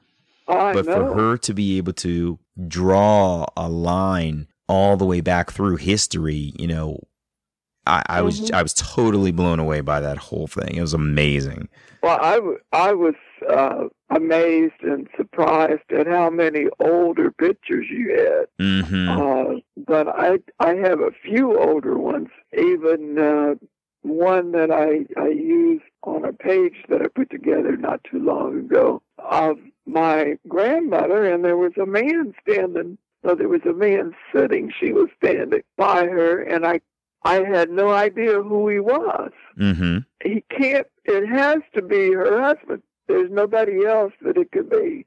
I 0.49 0.73
but 0.73 0.87
know. 0.87 0.93
for 0.93 1.15
her 1.15 1.37
to 1.39 1.55
be 1.55 1.77
able 1.79 1.93
to 1.95 2.39
draw 2.69 3.47
a 3.57 3.69
line 3.69 4.47
all 4.69 4.97
the 4.97 5.05
way 5.07 5.21
back 5.21 5.51
through 5.53 5.77
history, 5.77 6.53
you 6.59 6.67
know, 6.67 7.01
I, 7.87 8.03
I 8.07 8.23
was 8.23 8.41
Mhm. 8.41 8.55
I 8.55 8.63
was 8.63 8.75
totally 8.75 9.31
blown 9.33 9.59
away 9.61 9.81
by 9.81 10.01
that 10.01 10.19
whole 10.19 10.47
thing. 10.47 10.77
It 10.77 10.81
was 10.81 10.95
amazing. 10.95 11.69
Well, 12.03 12.19
I, 12.21 12.35
w- 12.37 12.59
I 12.73 12.93
was 12.93 13.15
uh, 13.49 13.85
amazed 14.11 14.83
and 14.83 15.09
surprised 15.17 15.91
at 15.97 16.07
how 16.07 16.31
many 16.31 16.67
older 16.81 17.31
pictures 17.33 17.87
you 17.91 18.11
had. 18.17 18.47
hmm 18.59 19.09
Uh, 19.09 19.61
but 19.87 20.09
I 20.09 20.39
I 20.61 20.75
have 20.75 21.01
a 21.01 21.13
few 21.25 21.59
older 21.59 21.97
ones, 21.99 22.29
even 22.57 23.19
uh, 23.19 23.55
one 24.03 24.53
that 24.53 24.71
I, 24.71 25.07
I 25.21 25.29
used 25.29 25.85
on 26.03 26.25
a 26.25 26.33
page 26.33 26.77
that 26.89 27.03
I 27.03 27.09
put 27.09 27.31
together 27.31 27.77
not 27.77 28.01
too 28.05 28.19
long 28.21 28.59
ago 28.59 29.03
of 29.19 29.59
my 29.87 30.37
grandmother, 30.49 31.25
and 31.25 31.45
there 31.45 31.57
was 31.57 31.73
a 31.81 31.87
man 31.87 32.35
standing. 32.43 32.99
So 33.25 33.35
there 33.35 33.49
was 33.49 33.63
a 33.65 33.73
man 33.73 34.15
sitting. 34.35 34.73
She 34.79 34.93
was 34.93 35.09
standing 35.23 35.63
by 35.77 36.07
her, 36.07 36.43
and 36.43 36.67
I 36.67 36.81
I 37.23 37.43
had 37.45 37.71
no 37.71 37.91
idea 37.91 38.41
who 38.43 38.69
he 38.69 38.79
was 38.79 39.33
hmm 39.57 39.99
he 40.23 40.45
can't 40.51 40.87
it 41.05 41.27
has 41.27 41.59
to 41.75 41.83
be 41.83 42.13
her 42.13 42.41
husband 42.41 42.83
there's 43.09 43.31
nobody 43.31 43.85
else 43.85 44.13
that 44.23 44.37
it 44.37 44.53
could 44.53 44.71
be 44.71 45.07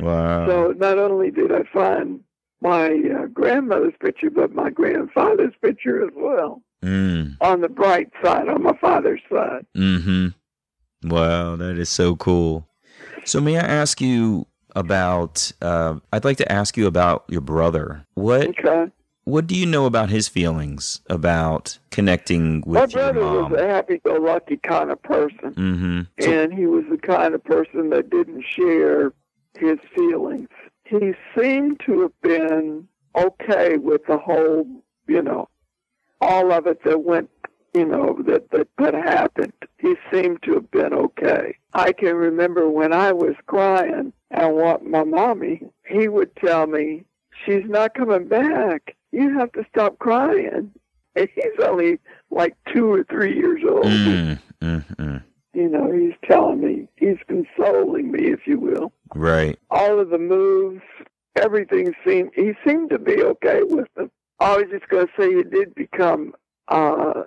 Wow. 0.00 0.46
so 0.48 0.74
not 0.76 0.98
only 0.98 1.30
did 1.30 1.52
i 1.52 1.62
find 1.72 2.20
my 2.60 2.86
uh, 2.88 3.26
grandmother's 3.26 3.94
picture 4.00 4.30
but 4.30 4.52
my 4.54 4.70
grandfather's 4.70 5.52
picture 5.62 6.02
as 6.02 6.10
well 6.16 6.62
mm. 6.82 7.36
on 7.40 7.60
the 7.60 7.68
bright 7.68 8.10
side 8.24 8.48
on 8.48 8.62
my 8.62 8.76
father's 8.80 9.20
side 9.30 9.64
Mm-hmm. 9.76 10.28
Wow, 11.08 11.56
that 11.56 11.78
is 11.78 11.88
so 11.88 12.16
cool. 12.16 12.66
So 13.24 13.40
may 13.40 13.56
I 13.56 13.62
ask 13.62 14.00
you 14.00 14.46
about 14.76 15.50
uh, 15.60 15.96
I'd 16.12 16.24
like 16.24 16.36
to 16.38 16.50
ask 16.50 16.76
you 16.76 16.86
about 16.86 17.24
your 17.28 17.40
brother. 17.40 18.06
What 18.14 18.48
okay 18.48 18.90
what 19.24 19.46
do 19.46 19.54
you 19.54 19.66
know 19.66 19.86
about 19.86 20.10
his 20.10 20.28
feelings 20.28 21.00
about 21.08 21.78
connecting 21.90 22.62
with 22.66 22.92
your 22.92 23.12
brother 23.12 23.20
was 23.20 23.52
a 23.52 23.68
happy-go-lucky 23.68 24.56
kind 24.58 24.90
of 24.90 25.02
person 25.02 25.54
mm-hmm. 25.54 26.00
So, 26.20 26.32
and 26.32 26.52
he 26.52 26.66
was 26.66 26.84
the 26.90 26.98
kind 26.98 27.34
of 27.34 27.44
person 27.44 27.90
that 27.90 28.10
didn't 28.10 28.44
share 28.44 29.12
his 29.58 29.78
feelings. 29.94 30.48
He 30.84 31.12
seemed 31.38 31.80
to 31.86 32.00
have 32.00 32.20
been 32.22 32.88
okay 33.16 33.76
with 33.76 34.02
the 34.06 34.18
whole, 34.18 34.66
you 35.06 35.22
know, 35.22 35.48
all 36.20 36.52
of 36.52 36.66
it 36.66 36.82
that 36.84 37.04
went, 37.04 37.30
you 37.74 37.84
know, 37.84 38.18
that 38.26 38.50
that, 38.50 38.68
that 38.78 38.94
happened. 38.94 39.52
He 39.78 39.94
seemed 40.12 40.42
to 40.42 40.54
have 40.54 40.70
been 40.70 40.92
okay. 40.92 41.56
I 41.72 41.92
can 41.92 42.14
remember 42.16 42.68
when 42.68 42.92
I 42.92 43.12
was 43.12 43.34
crying 43.46 44.12
and 44.30 44.54
want 44.54 44.88
my 44.88 45.04
mommy, 45.04 45.62
he 45.86 46.08
would 46.08 46.34
tell 46.36 46.66
me, 46.66 47.04
"She's 47.44 47.64
not 47.66 47.94
coming 47.94 48.28
back. 48.28 48.96
You 49.12 49.38
have 49.38 49.52
to 49.52 49.64
stop 49.72 49.98
crying." 49.98 50.72
And 51.16 51.28
he's 51.34 51.64
only 51.64 51.98
like 52.30 52.56
two 52.72 52.88
or 52.92 53.02
three 53.02 53.34
years 53.34 53.62
old 53.68 53.84
mm, 53.84 54.38
mm, 54.62 54.96
mm. 54.96 55.22
you 55.52 55.68
know, 55.68 55.90
he's 55.90 56.14
telling 56.24 56.60
me, 56.60 56.86
he's 56.94 57.18
consoling 57.26 58.12
me, 58.12 58.30
if 58.30 58.46
you 58.46 58.60
will. 58.60 58.92
Right. 59.12 59.58
All 59.72 59.98
of 59.98 60.10
the 60.10 60.18
moves 60.18 60.82
everything 61.36 61.94
seemed 62.06 62.30
he 62.34 62.52
seemed 62.66 62.90
to 62.90 62.98
be 62.98 63.22
okay 63.22 63.62
with 63.62 63.88
them. 63.94 64.10
I 64.38 64.56
was 64.56 64.66
just 64.70 64.88
going 64.88 65.06
to 65.06 65.12
say 65.18 65.34
he 65.34 65.42
did 65.42 65.74
become 65.74 66.34
uh, 66.68 67.22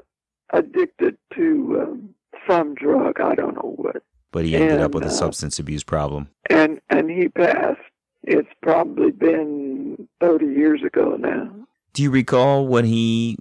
addicted 0.52 1.18
to 1.36 1.82
um, 1.82 2.16
some 2.50 2.76
drug. 2.76 3.20
I 3.20 3.36
don't 3.36 3.56
know 3.56 3.74
what. 3.76 4.04
But 4.34 4.44
he 4.44 4.56
ended 4.58 4.82
up 4.82 4.94
with 4.94 5.04
a 5.04 5.08
uh, 5.08 5.12
substance 5.12 5.60
abuse 5.60 5.84
problem. 5.84 6.30
and 6.50 6.82
and 6.90 7.10
he 7.10 7.30
passed. 7.30 7.80
It's 8.24 8.50
probably 8.62 9.12
been 9.12 10.10
thirty 10.20 10.48
years 10.48 10.82
ago 10.84 11.16
now. 11.18 11.50
Do 11.94 12.04
you 12.04 12.12
recall 12.12 12.68
what 12.68 12.84
he 12.84 13.38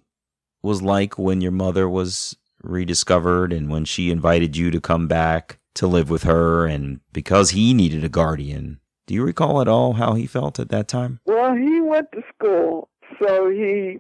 was 0.63 0.83
like 0.83 1.19
when 1.19 1.41
your 1.41 1.51
mother 1.51 1.89
was 1.89 2.37
rediscovered 2.63 3.53
and 3.53 3.69
when 3.71 3.85
she 3.85 4.11
invited 4.11 4.57
you 4.57 4.71
to 4.71 4.81
come 4.81 5.09
back 5.09 5.59
to 5.75 5.87
live 5.87 6.11
with 6.11 6.23
her 6.23 6.67
and 6.67 7.01
because 7.13 7.51
he 7.51 7.75
needed 7.75 8.05
a 8.05 8.09
guardian? 8.09 8.79
Do 9.07 9.15
you 9.15 9.25
recall 9.25 9.61
at 9.61 9.69
all 9.69 9.95
how 9.95 10.15
he 10.15 10.27
felt 10.27 10.61
at 10.61 10.69
that 10.69 10.89
time? 10.89 11.21
Well, 11.27 11.55
he 11.55 11.81
went 11.81 12.13
to 12.13 12.23
school, 12.35 12.89
so 13.21 13.51
he, 13.51 13.99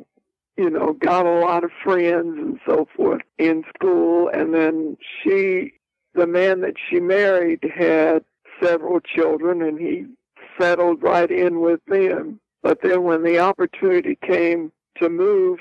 you 0.57 0.71
know, 0.71 0.93
got 0.93 1.27
a 1.27 1.41
lot 1.41 1.65
of 1.65 1.71
friends 1.83 2.39
and 2.39 2.61
so 2.67 2.87
forth 2.97 3.23
in 3.39 3.65
school. 3.75 4.29
And 4.29 4.55
then 4.55 4.97
she, 5.23 5.73
the 6.15 6.27
man 6.27 6.61
that 6.61 6.75
she 6.89 7.01
married, 7.01 7.61
had 7.75 8.25
several 8.63 9.01
children, 9.01 9.63
and 9.63 9.79
he 9.79 10.07
settled 10.59 11.03
right 11.03 11.31
in 11.31 11.61
with 11.61 11.81
them. 11.87 12.41
But 12.63 12.81
then 12.83 13.03
when 13.03 13.23
the 13.25 13.39
opportunity 13.39 14.17
came 14.23 14.73
to 14.99 15.09
move 15.09 15.59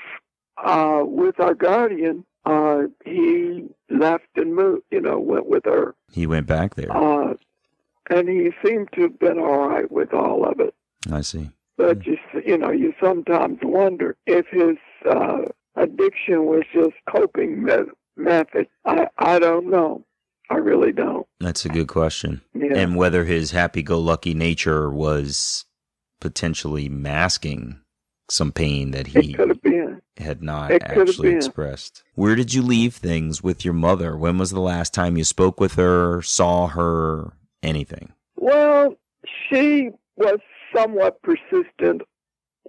uh, 0.64 1.02
with 1.04 1.40
our 1.40 1.56
guardian, 1.56 2.26
uh, 2.46 2.84
he 3.06 3.66
left 3.90 4.26
and 4.36 4.56
moved, 4.56 4.84
you 4.92 5.02
know, 5.02 5.20
went 5.20 5.48
with 5.48 5.66
her. 5.66 5.96
He 6.12 6.28
went 6.28 6.48
back 6.48 6.76
there. 6.76 6.96
Uh, 6.96 7.36
and 8.10 8.28
he 8.28 8.52
seemed 8.66 8.90
to 8.94 9.04
have 9.04 9.20
been 9.20 9.40
all 9.40 9.70
right 9.70 9.92
with 9.92 10.14
all 10.14 10.46
of 10.46 10.60
it. 10.60 10.76
I 11.12 11.22
see. 11.22 11.50
But 11.78 12.06
you, 12.06 12.18
you 12.46 12.58
know, 12.58 12.72
you 12.72 12.94
sometimes 13.02 13.60
wonder 13.64 14.16
if 14.28 14.46
his 14.48 14.78
uh, 15.10 15.44
addiction 15.76 16.46
was 16.46 16.64
just 16.74 16.94
coping 17.10 17.64
me- 17.64 17.74
method. 18.16 18.68
I, 18.86 19.08
I 19.18 19.40
don't 19.40 19.70
know. 19.70 20.04
I 20.52 20.58
really 20.58 20.92
don't. 20.92 21.26
That's 21.40 21.66
a 21.66 21.70
good 21.70 21.88
question. 21.88 22.42
Yeah. 22.54 22.76
And 22.76 22.98
whether 22.98 23.24
his 23.24 23.52
happy 23.52 23.82
go 23.82 24.00
lucky 24.00 24.34
nature 24.34 24.90
was 24.90 25.66
potentially 26.20 26.90
masking 26.90 27.80
some 28.30 28.52
pain 28.52 28.92
that 28.92 29.08
he 29.08 29.32
it 29.32 29.38
could 29.38 29.50
have 29.50 29.62
been. 29.62 30.02
had 30.18 30.42
not 30.44 30.72
It 30.72 30.84
could 30.86 30.98
have 30.98 31.10
actually 31.10 31.36
expressed. 31.36 32.04
Where 32.16 32.36
did 32.36 32.54
you 32.54 32.62
leave 32.62 32.96
things 32.96 33.42
with 33.42 33.64
your 33.64 33.74
mother? 33.74 34.18
When 34.18 34.38
was 34.38 34.52
the 34.52 34.60
last 34.62 34.94
time 34.94 35.18
you 35.18 35.24
spoke 35.24 35.60
with 35.60 35.76
her, 35.76 36.22
saw 36.22 36.68
her, 36.68 37.34
anything? 37.64 38.14
Well, 38.36 38.96
she 39.50 39.90
was 40.18 40.40
somewhat 40.76 41.22
persistent 41.22 42.02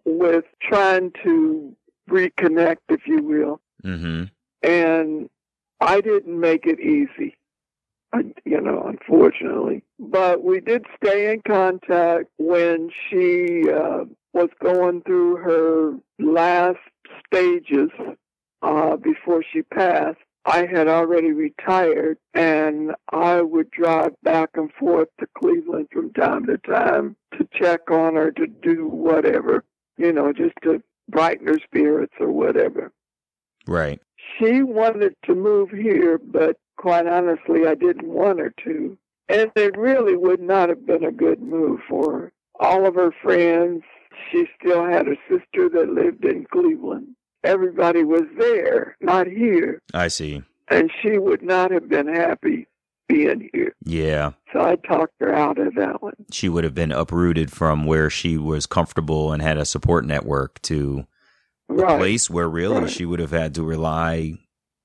with 0.05 0.45
trying 0.61 1.13
to 1.25 1.77
reconnect, 2.09 2.79
if 2.89 3.07
you 3.07 3.23
will. 3.23 3.61
Mm-hmm. 3.85 4.25
and 4.63 5.29
I 5.81 6.01
didn't 6.01 6.39
make 6.39 6.67
it 6.67 6.79
easy, 6.79 7.37
you 8.45 8.61
know, 8.61 8.85
unfortunately. 8.87 9.83
But 9.99 10.43
we 10.43 10.61
did 10.61 10.85
stay 11.03 11.33
in 11.33 11.43
contact 11.47 12.27
when 12.39 12.91
she 13.09 13.71
uh, 13.71 14.05
was 14.33 14.49
going 14.63 15.03
through 15.03 15.37
her 15.37 15.95
last 16.19 16.79
stages 17.27 17.91
uh, 18.63 18.97
before 18.97 19.43
she 19.53 19.63
passed. 19.63 20.19
I 20.45 20.67
had 20.67 20.89
already 20.89 21.33
retired, 21.33 22.19
and 22.35 22.93
I 23.13 23.43
would 23.43 23.71
drive 23.71 24.13
back 24.25 24.51
and 24.55 24.73
forth 24.73 25.09
to 25.21 25.27
Cleveland 25.39 25.89
from 25.93 26.13
time 26.15 26.47
to 26.47 26.59
time 26.59 27.17
to 27.39 27.49
check 27.53 27.91
on 27.91 28.17
her, 28.17 28.33
to 28.33 28.47
do 28.47 28.89
whatever, 28.89 29.65
you 29.97 30.13
know, 30.13 30.33
just 30.33 30.55
to 30.65 30.83
brighten 31.09 31.47
her 31.47 31.61
spirits 31.65 32.15
or 32.19 32.33
whatever 32.33 32.91
Right. 33.67 34.01
she 34.39 34.63
wanted 34.63 35.15
to 35.27 35.35
move 35.35 35.71
here, 35.71 36.19
but 36.19 36.57
quite 36.83 37.07
honestly, 37.07 37.67
I 37.67 37.75
didn't 37.75 38.09
want 38.09 38.39
her 38.41 38.53
to. 38.65 38.99
And 39.29 39.51
it 39.57 39.79
really 39.79 40.17
would 40.17 40.41
not 40.43 40.69
have 40.69 40.85
been 40.85 41.05
a 41.05 41.13
good 41.13 41.41
move 41.41 41.81
for 41.89 42.13
her. 42.13 42.33
All 42.61 42.87
of 42.87 42.95
her 42.97 43.13
friends, 43.23 43.83
she 44.31 44.45
still 44.61 44.85
had 44.85 45.07
a 45.09 45.17
sister 45.29 45.69
that 45.71 45.89
lived 45.95 46.25
in 46.25 46.45
Cleveland. 46.53 47.15
Everybody 47.45 48.05
was 48.05 48.25
there, 48.39 48.97
not 49.01 49.27
here. 49.27 49.81
I 49.95 50.09
see. 50.09 50.43
And 50.69 50.91
she 51.01 51.19
would 51.19 51.43
not 51.43 51.71
have 51.71 51.89
been 51.89 52.07
happy 52.09 52.67
being 53.09 53.49
here. 53.53 53.75
Yeah. 53.85 54.33
So 54.53 54.61
I 54.61 54.77
talked 54.77 55.15
her 55.21 55.35
out 55.35 55.59
of 55.59 55.75
that 55.77 56.03
one. 56.03 56.15
She 56.31 56.49
would 56.49 56.65
have 56.65 56.75
been 56.75 56.93
uprooted 56.93 57.51
from 57.51 57.85
where 57.87 58.11
she 58.11 58.37
was 58.37 58.67
comfortable 58.67 59.33
and 59.33 59.43
had 59.43 59.57
a 59.59 59.65
support 59.65 60.05
network 60.05 60.61
to 60.63 61.07
a 61.69 61.75
place 61.99 62.29
where 62.31 62.49
really 62.49 62.83
Right. 62.83 62.91
she 62.91 63.05
would 63.07 63.19
have 63.21 63.31
had 63.33 63.55
to 63.57 63.63
rely 63.65 64.35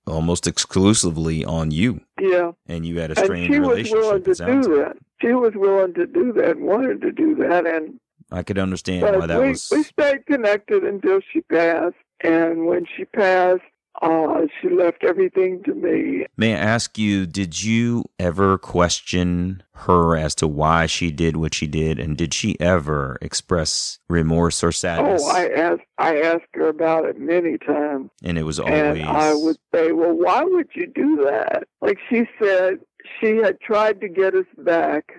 almost 0.07 0.47
exclusively 0.47 1.45
on 1.45 1.71
you. 1.71 2.01
Yeah. 2.19 2.51
And 2.67 2.85
you 2.85 2.99
had 2.99 3.11
a 3.11 3.15
strained 3.15 3.53
she 3.53 3.59
was 3.59 3.69
relationship. 3.69 3.99
willing 3.99 4.23
to 4.23 4.33
do 4.33 4.77
that. 4.77 4.97
She 5.21 5.33
was 5.33 5.53
willing 5.55 5.93
to 5.95 6.05
do 6.05 6.33
that 6.33 6.59
wanted 6.59 7.01
to 7.01 7.11
do 7.11 7.35
that. 7.35 7.65
And 7.65 7.99
I 8.31 8.43
could 8.43 8.57
understand 8.57 9.03
why 9.17 9.25
that 9.27 9.41
we, 9.41 9.49
was. 9.49 9.69
we 9.71 9.83
stayed 9.83 10.25
connected 10.25 10.83
until 10.83 11.19
she 11.31 11.41
passed. 11.41 11.95
And 12.21 12.65
when 12.65 12.85
she 12.95 13.05
passed, 13.05 13.61
uh, 14.01 14.41
she 14.61 14.69
left 14.69 15.03
everything 15.03 15.63
to 15.63 15.73
me. 15.73 16.25
May 16.37 16.53
I 16.53 16.57
ask 16.59 16.97
you, 16.97 17.25
did 17.25 17.63
you 17.63 18.05
ever 18.19 18.57
question 18.57 19.63
her 19.73 20.15
as 20.15 20.35
to 20.35 20.47
why 20.47 20.85
she 20.85 21.11
did 21.11 21.37
what 21.37 21.53
she 21.53 21.67
did? 21.67 21.99
And 21.99 22.15
did 22.17 22.33
she 22.33 22.59
ever 22.59 23.17
express 23.21 23.99
remorse 24.07 24.63
or 24.63 24.71
sadness? 24.71 25.23
Oh, 25.25 25.29
I 25.29 25.49
asked 25.49 25.81
I 25.97 26.21
asked 26.21 26.53
her 26.53 26.67
about 26.67 27.05
it 27.05 27.19
many 27.19 27.57
times, 27.57 28.09
and 28.23 28.37
it 28.37 28.43
was 28.43 28.59
always. 28.59 28.73
and 28.99 29.03
I 29.03 29.33
would 29.33 29.57
say, 29.73 29.91
"Well, 29.91 30.13
why 30.13 30.43
would 30.43 30.69
you 30.75 30.87
do 30.87 31.23
that?" 31.25 31.63
Like 31.81 31.97
she 32.09 32.27
said, 32.41 32.79
she 33.19 33.37
had 33.37 33.59
tried 33.59 33.99
to 34.01 34.07
get 34.07 34.35
us 34.35 34.45
back, 34.59 35.11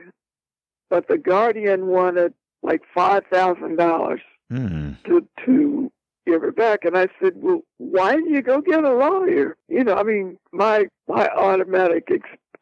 but 0.91 1.09
the 1.09 1.19
guardian 1.19 1.89
wanted 1.89 2.33
like 2.63 2.83
five 2.95 3.25
thousand 3.33 3.77
dollars 3.77 4.21
Hmm. 4.51 4.93
to 5.05 5.27
to 5.47 5.93
give 6.29 6.43
her 6.43 6.53
back. 6.53 6.85
And 6.85 6.97
I 6.97 7.09
said, 7.21 7.33
well, 7.37 7.63
why 7.79 8.13
didn't 8.13 8.33
you 8.33 8.43
go 8.43 8.61
get 8.61 8.85
a 8.85 8.93
lawyer? 8.93 9.57
You 9.69 9.85
know, 9.85 9.95
I 9.95 10.03
mean, 10.03 10.39
my 10.53 10.87
my 11.09 11.29
automatic, 11.29 12.09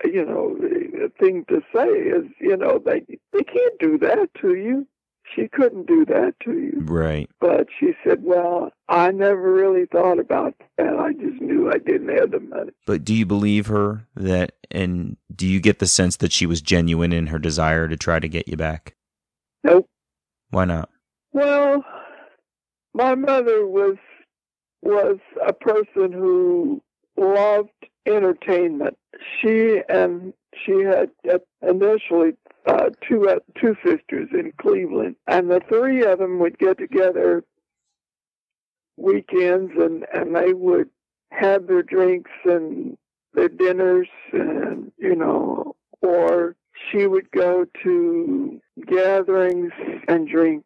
you 0.05 0.25
know, 0.25 0.57
thing 1.21 1.45
to 1.49 1.61
say 1.75 1.89
is, 1.89 2.25
you 2.41 2.57
know, 2.57 2.81
they 2.85 3.05
they 3.33 3.43
can't 3.43 3.79
do 3.79 3.99
that 3.99 4.29
to 4.41 4.55
you. 4.55 4.87
She 5.35 5.49
couldn't 5.49 5.89
do 5.89 6.05
that 6.05 6.35
to 6.45 6.53
you. 6.53 6.83
Right. 6.85 7.29
But 7.41 7.67
she 7.81 7.95
said, 8.05 8.23
well, 8.23 8.71
I 8.89 9.11
never 9.11 9.53
really 9.53 9.87
thought 9.87 10.21
about 10.21 10.55
that. 10.79 10.97
I 10.97 11.15
just 11.15 11.41
knew 11.43 11.69
I 11.69 11.79
didn't 11.79 12.17
have 12.17 12.31
the 12.31 12.39
money. 12.39 12.71
But 12.87 13.05
do 13.05 13.13
you 13.13 13.27
believe 13.27 13.67
her 13.67 14.07
that, 14.15 14.53
and 14.71 15.17
do 15.35 15.45
you 15.49 15.59
get 15.59 15.81
the 15.81 15.89
sense 15.89 16.19
that 16.19 16.31
she 16.31 16.47
was 16.47 16.63
genuine 16.63 17.13
in 17.13 17.27
her 17.27 17.41
desire 17.41 17.89
to 17.89 17.97
try 17.97 18.21
to 18.21 18.29
get 18.29 18.47
you 18.47 18.57
back? 18.57 18.95
Nope. 19.65 19.89
Why 20.51 20.65
not? 20.65 20.91
Well, 21.33 21.85
my 22.97 23.15
mother 23.15 23.67
was 23.67 23.97
was 24.81 25.19
a 25.47 25.53
person 25.53 26.13
who 26.13 26.83
loved 27.17 27.71
entertainment. 28.07 28.97
She 29.41 29.83
and 29.89 30.33
she 30.65 30.81
had 30.81 31.11
initially 31.61 32.33
uh, 32.67 32.91
two 33.07 33.29
uh, 33.29 33.41
two 33.61 33.77
sisters 33.85 34.31
in 34.33 34.53
Cleveland, 34.59 35.17
and 35.27 35.51
the 35.51 35.61
three 35.69 36.05
of 36.05 36.19
them 36.19 36.39
would 36.39 36.59
get 36.59 36.79
together 36.79 37.45
weekends, 38.97 39.73
and 39.79 40.07
and 40.15 40.35
they 40.35 40.55
would 40.55 40.89
have 41.33 41.67
their 41.67 41.83
drinks 41.83 42.31
and 42.47 42.97
their 43.35 43.51
dinners, 43.51 44.09
and 44.33 44.91
you 44.97 45.15
know, 45.15 45.77
or 46.01 46.57
she 46.91 47.07
would 47.07 47.31
go 47.31 47.67
to 47.83 48.59
gatherings 48.87 49.73
and 50.09 50.27
drink. 50.29 50.65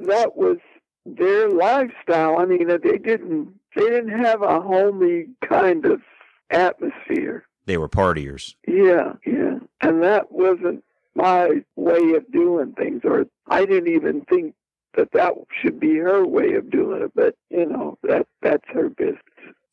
That 0.00 0.36
was 0.36 0.58
their 1.06 1.50
lifestyle. 1.50 2.38
I 2.38 2.44
mean, 2.44 2.68
they 2.68 2.98
didn't 2.98 3.54
they 3.74 3.88
didn't 3.88 4.18
have 4.18 4.42
a 4.42 4.60
homey 4.60 5.26
kind 5.46 5.84
of 5.86 6.02
atmosphere. 6.50 7.44
They 7.66 7.76
were 7.76 7.88
partiers. 7.88 8.54
Yeah, 8.66 9.14
yeah. 9.24 9.58
And 9.80 10.02
that 10.02 10.32
wasn't 10.32 10.84
my 11.14 11.62
way 11.76 12.14
of 12.14 12.30
doing 12.32 12.72
things, 12.72 13.02
or 13.04 13.26
I 13.48 13.64
didn't 13.64 13.92
even 13.92 14.22
think 14.22 14.54
that 14.96 15.12
that 15.12 15.34
should 15.60 15.78
be 15.78 15.96
her 15.98 16.26
way 16.26 16.54
of 16.54 16.70
doing 16.70 17.02
it. 17.02 17.12
But 17.14 17.36
you 17.50 17.66
know, 17.66 17.98
that 18.02 18.26
that's 18.42 18.68
her 18.68 18.88
business. 18.88 19.20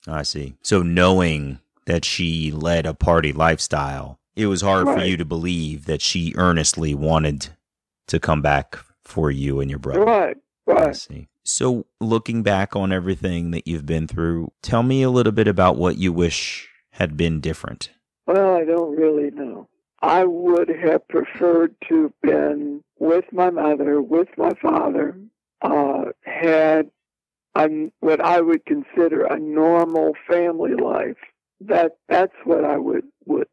I 0.08 0.24
see. 0.24 0.56
So 0.62 0.82
knowing 0.84 1.60
that 1.86 2.06
she 2.06 2.52
led 2.52 2.86
a 2.86 2.94
party 2.94 3.34
lifestyle, 3.34 4.20
it 4.36 4.48
was 4.48 4.62
hard 4.62 4.88
for 4.88 5.04
you 5.04 5.18
to 5.18 5.26
believe 5.26 5.86
that 5.86 6.02
she 6.02 6.34
earnestly 6.38 6.94
wanted 6.94 7.50
to 8.08 8.20
come 8.20 8.42
back 8.42 8.78
for 9.04 9.32
you 9.32 9.60
and 9.60 9.70
your 9.70 9.80
brother. 9.80 10.04
Right, 10.04 10.38
I 10.70 10.92
see. 10.92 11.28
So, 11.44 11.86
looking 12.02 12.44
back 12.44 12.76
on 12.76 12.92
everything 12.92 13.52
that 13.52 13.68
you've 13.68 13.86
been 13.86 14.08
through, 14.08 14.52
tell 14.62 14.84
me 14.84 15.02
a 15.02 15.10
little 15.10 15.32
bit 15.32 15.48
about 15.48 15.78
what 15.78 15.98
you 15.98 16.12
wish 16.12 16.68
had 16.92 17.16
been 17.16 17.40
different. 17.40 17.92
Well, 18.26 18.56
I 18.56 18.66
don't 18.66 18.96
really 18.98 19.32
know. 19.32 19.70
I 20.02 20.26
would 20.26 20.70
have 20.70 21.08
preferred 21.08 21.76
to 21.88 22.04
have 22.04 22.22
been 22.22 22.84
with 23.00 23.26
my 23.32 23.50
mother, 23.50 24.02
with 24.02 24.28
my 24.38 24.52
father, 24.62 25.18
uh, 25.62 26.06
had 26.24 26.92
a, 27.56 27.92
what 28.00 28.22
I 28.22 28.42
would 28.42 28.66
consider 28.66 29.24
a 29.24 29.40
normal 29.40 30.14
family 30.30 30.76
life. 30.76 31.18
That 31.62 31.94
that's 32.08 32.36
what 32.44 32.64
I 32.64 32.78
would 32.78 33.06
would 33.26 33.48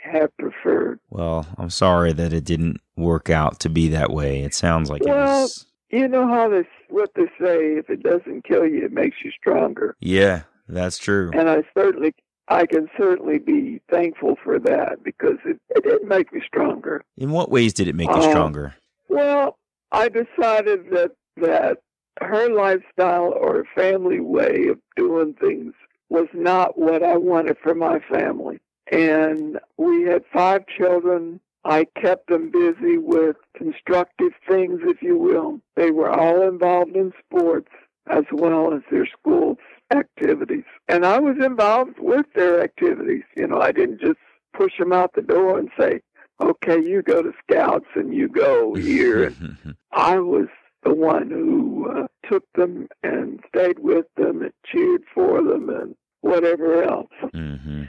have 0.00 0.36
preferred. 0.36 1.00
Well, 1.10 1.46
I'm 1.56 1.70
sorry 1.70 2.12
that 2.12 2.32
it 2.32 2.44
didn't 2.44 2.80
work 2.96 3.30
out 3.30 3.58
to 3.60 3.68
be 3.68 3.88
that 3.88 4.10
way. 4.10 4.42
It 4.42 4.54
sounds 4.54 4.90
like 4.90 5.02
Well, 5.02 5.16
it 5.16 5.42
was. 5.42 5.66
You 5.90 6.06
know 6.08 6.26
how 6.28 6.48
this 6.48 6.66
what 6.88 7.10
they 7.14 7.26
say: 7.40 7.76
if 7.78 7.88
it 7.90 8.02
doesn't 8.02 8.44
kill 8.44 8.66
you, 8.66 8.84
it 8.84 8.92
makes 8.92 9.16
you 9.24 9.30
stronger. 9.30 9.96
Yeah, 10.00 10.42
that's 10.68 10.98
true. 10.98 11.30
And 11.34 11.48
I 11.48 11.62
certainly, 11.76 12.14
I 12.48 12.66
can 12.66 12.88
certainly 12.98 13.38
be 13.38 13.80
thankful 13.90 14.36
for 14.44 14.58
that 14.58 15.02
because 15.02 15.38
it, 15.46 15.58
it 15.70 15.84
did 15.84 16.04
make 16.06 16.32
me 16.32 16.42
stronger. 16.46 17.02
In 17.16 17.30
what 17.30 17.50
ways 17.50 17.72
did 17.72 17.88
it 17.88 17.94
make 17.94 18.08
you 18.10 18.16
Uh, 18.16 18.30
stronger? 18.30 18.74
Well, 19.08 19.58
I 19.92 20.08
decided 20.08 20.90
that 20.90 21.12
that 21.38 21.78
her 22.20 22.48
lifestyle 22.50 23.32
or 23.32 23.64
family 23.74 24.20
way 24.20 24.66
of 24.68 24.78
doing 24.96 25.34
things 25.34 25.72
was 26.10 26.26
not 26.34 26.76
what 26.78 27.02
I 27.02 27.16
wanted 27.16 27.56
for 27.62 27.74
my 27.74 28.00
family. 28.10 28.58
And 28.90 29.58
we 29.76 30.02
had 30.02 30.24
five 30.32 30.62
children. 30.66 31.40
I 31.64 31.86
kept 32.00 32.28
them 32.28 32.50
busy 32.50 32.98
with 32.98 33.36
constructive 33.56 34.32
things, 34.48 34.80
if 34.84 35.02
you 35.02 35.16
will. 35.18 35.60
They 35.76 35.90
were 35.90 36.10
all 36.10 36.42
involved 36.42 36.96
in 36.96 37.12
sports 37.24 37.68
as 38.08 38.24
well 38.32 38.72
as 38.72 38.80
their 38.90 39.06
school 39.06 39.58
activities. 39.92 40.64
And 40.88 41.04
I 41.04 41.18
was 41.18 41.36
involved 41.44 41.98
with 41.98 42.26
their 42.34 42.62
activities. 42.62 43.24
You 43.36 43.48
know, 43.48 43.60
I 43.60 43.72
didn't 43.72 44.00
just 44.00 44.18
push 44.54 44.78
them 44.78 44.92
out 44.92 45.14
the 45.14 45.22
door 45.22 45.58
and 45.58 45.68
say, 45.78 46.00
okay, 46.40 46.80
you 46.80 47.02
go 47.02 47.22
to 47.22 47.32
scouts 47.42 47.86
and 47.94 48.14
you 48.14 48.28
go 48.28 48.74
here. 48.74 49.24
And 49.24 49.76
I 49.92 50.18
was 50.18 50.46
the 50.84 50.94
one 50.94 51.30
who 51.30 51.90
uh, 51.90 52.06
took 52.30 52.44
them 52.54 52.88
and 53.02 53.40
stayed 53.48 53.80
with 53.80 54.06
them 54.16 54.42
and 54.42 54.52
cheered 54.64 55.02
for 55.12 55.42
them 55.42 55.68
and 55.68 55.94
whatever 56.20 56.82
else. 56.82 57.10
hmm 57.32 57.84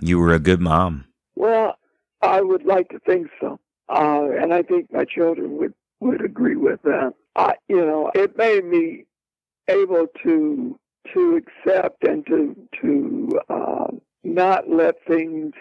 You 0.00 0.18
were 0.18 0.32
a 0.32 0.38
good 0.38 0.60
mom. 0.60 1.04
Well, 1.36 1.76
I 2.22 2.40
would 2.40 2.64
like 2.64 2.88
to 2.90 2.98
think 3.00 3.28
so. 3.40 3.58
Uh, 3.88 4.28
and 4.40 4.54
I 4.54 4.62
think 4.62 4.92
my 4.92 5.04
children 5.04 5.58
would, 5.58 5.74
would 6.00 6.24
agree 6.24 6.56
with 6.56 6.80
that. 6.82 7.14
I, 7.36 7.54
you 7.68 7.84
know, 7.84 8.10
it 8.14 8.36
made 8.36 8.64
me 8.64 9.04
able 9.68 10.06
to 10.22 10.78
to 11.12 11.36
accept 11.36 12.04
and 12.04 12.24
to 12.26 12.56
to 12.80 13.40
uh, 13.48 13.86
not 14.22 14.68
let 14.68 14.94
things 15.06 15.52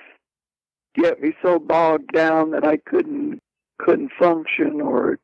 get 0.96 1.22
me 1.22 1.34
so 1.42 1.60
bogged 1.60 2.12
down 2.14 2.52
that 2.52 2.66
I 2.66 2.78
couldn't 2.78 3.40
couldn't 3.80 4.12
function 4.20 4.82
or 4.82 5.20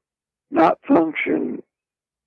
not 0.50 0.80
function 0.88 1.62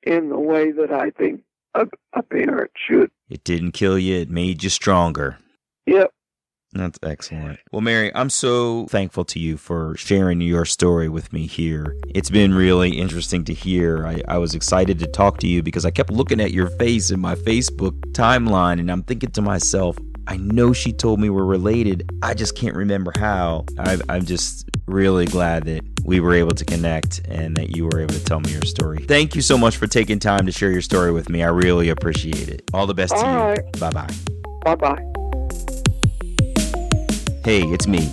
in 0.03 0.29
the 0.29 0.39
way 0.39 0.71
that 0.71 0.93
I 0.93 1.11
think 1.11 1.43
a, 1.75 1.87
a 2.13 2.23
parent 2.23 2.71
should. 2.89 3.11
It 3.29 3.45
didn't 3.45 3.73
kill 3.73 3.99
you, 3.99 4.17
it 4.17 4.31
made 4.31 4.63
you 4.63 4.71
stronger. 4.71 5.39
Yep. 5.87 6.13
That's 6.73 6.99
excellent. 7.03 7.59
Well, 7.73 7.81
Mary, 7.81 8.13
I'm 8.15 8.31
so 8.31 8.87
thankful 8.87 9.25
to 9.27 9.41
you 9.41 9.57
for 9.57 9.97
sharing 9.97 10.41
your 10.41 10.65
story 10.65 11.09
with 11.09 11.33
me 11.33 11.47
here. 11.47 11.97
It's 12.15 12.31
been 12.31 12.55
really 12.55 12.91
interesting 12.91 13.45
to 13.45 13.55
hear. 13.55 14.07
I, 14.07 14.23
I 14.29 14.39
was 14.39 14.55
excited 14.55 14.99
to 15.01 15.07
talk 15.07 15.39
to 15.39 15.49
you 15.49 15.63
because 15.63 15.85
I 15.85 15.91
kept 15.91 16.11
looking 16.11 16.41
at 16.41 16.53
your 16.53 16.69
face 16.79 17.11
in 17.11 17.19
my 17.19 17.35
Facebook 17.35 17.99
timeline 18.13 18.79
and 18.79 18.91
I'm 18.91 19.03
thinking 19.03 19.33
to 19.33 19.43
myself, 19.43 19.99
I 20.29 20.37
know 20.37 20.73
she 20.73 20.93
told 20.93 21.19
me 21.19 21.29
we're 21.29 21.45
related. 21.45 22.09
I 22.23 22.35
just 22.35 22.57
can't 22.57 22.77
remember 22.77 23.13
how. 23.17 23.65
I, 23.79 23.99
I'm 24.09 24.25
just 24.25 24.71
really 24.87 25.27
glad 25.27 25.65
that 25.65 25.83
we 26.05 26.21
were 26.21 26.35
able 26.35 26.55
to 26.55 26.65
connect 26.65 27.21
and 27.27 27.57
that 27.57 27.77
you 27.77 27.85
were 27.87 28.01
able 28.01 28.15
to 28.15 28.25
tell 28.25 28.39
me 28.39 28.53
your 28.53 28.63
story. 28.63 28.99
Thank 28.99 29.35
you 29.35 29.43
so 29.43 29.59
much 29.59 29.77
for 29.77 29.89
taking 29.89 30.21
time 30.21 30.47
to 30.47 30.53
share 30.53 30.71
your 30.71 30.83
story 30.83 31.11
with 31.11 31.29
me. 31.29 31.43
I 31.43 31.49
really 31.49 31.89
appreciate 31.89 32.49
it. 32.49 32.63
All 32.73 32.87
the 32.87 32.95
best 32.95 33.17
to 33.17 33.27
All 33.27 33.55
you. 33.55 33.63
Bye 33.81 33.91
bye. 33.91 34.15
Bye 34.63 34.77
bye. 34.77 35.20
Hey, 37.43 37.63
it's 37.63 37.87
me. 37.87 38.13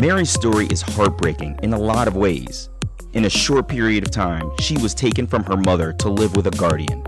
Mary's 0.00 0.30
story 0.30 0.66
is 0.66 0.80
heartbreaking 0.80 1.58
in 1.64 1.72
a 1.72 1.78
lot 1.78 2.06
of 2.06 2.14
ways. 2.14 2.68
In 3.12 3.24
a 3.24 3.28
short 3.28 3.66
period 3.66 4.04
of 4.04 4.12
time, 4.12 4.48
she 4.60 4.78
was 4.78 4.94
taken 4.94 5.26
from 5.26 5.42
her 5.42 5.56
mother 5.56 5.92
to 5.94 6.08
live 6.08 6.36
with 6.36 6.46
a 6.46 6.52
guardian. 6.52 7.02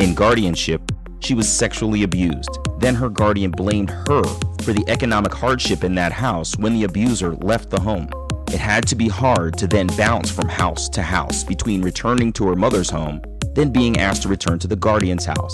In 0.00 0.14
guardianship, 0.14 0.80
she 1.20 1.34
was 1.34 1.46
sexually 1.46 2.02
abused. 2.02 2.48
Then 2.78 2.94
her 2.94 3.10
guardian 3.10 3.50
blamed 3.50 3.90
her 3.90 4.24
for 4.62 4.72
the 4.72 4.86
economic 4.88 5.34
hardship 5.34 5.84
in 5.84 5.94
that 5.96 6.12
house 6.12 6.56
when 6.56 6.72
the 6.72 6.84
abuser 6.84 7.34
left 7.36 7.68
the 7.68 7.80
home. 7.80 8.08
It 8.50 8.58
had 8.58 8.86
to 8.88 8.96
be 8.96 9.08
hard 9.08 9.58
to 9.58 9.66
then 9.66 9.88
bounce 9.98 10.30
from 10.30 10.48
house 10.48 10.88
to 10.90 11.02
house 11.02 11.44
between 11.44 11.82
returning 11.82 12.32
to 12.32 12.48
her 12.48 12.56
mother's 12.56 12.88
home, 12.88 13.20
then 13.54 13.70
being 13.70 13.98
asked 13.98 14.22
to 14.22 14.28
return 14.28 14.58
to 14.60 14.66
the 14.66 14.76
guardian's 14.76 15.26
house. 15.26 15.52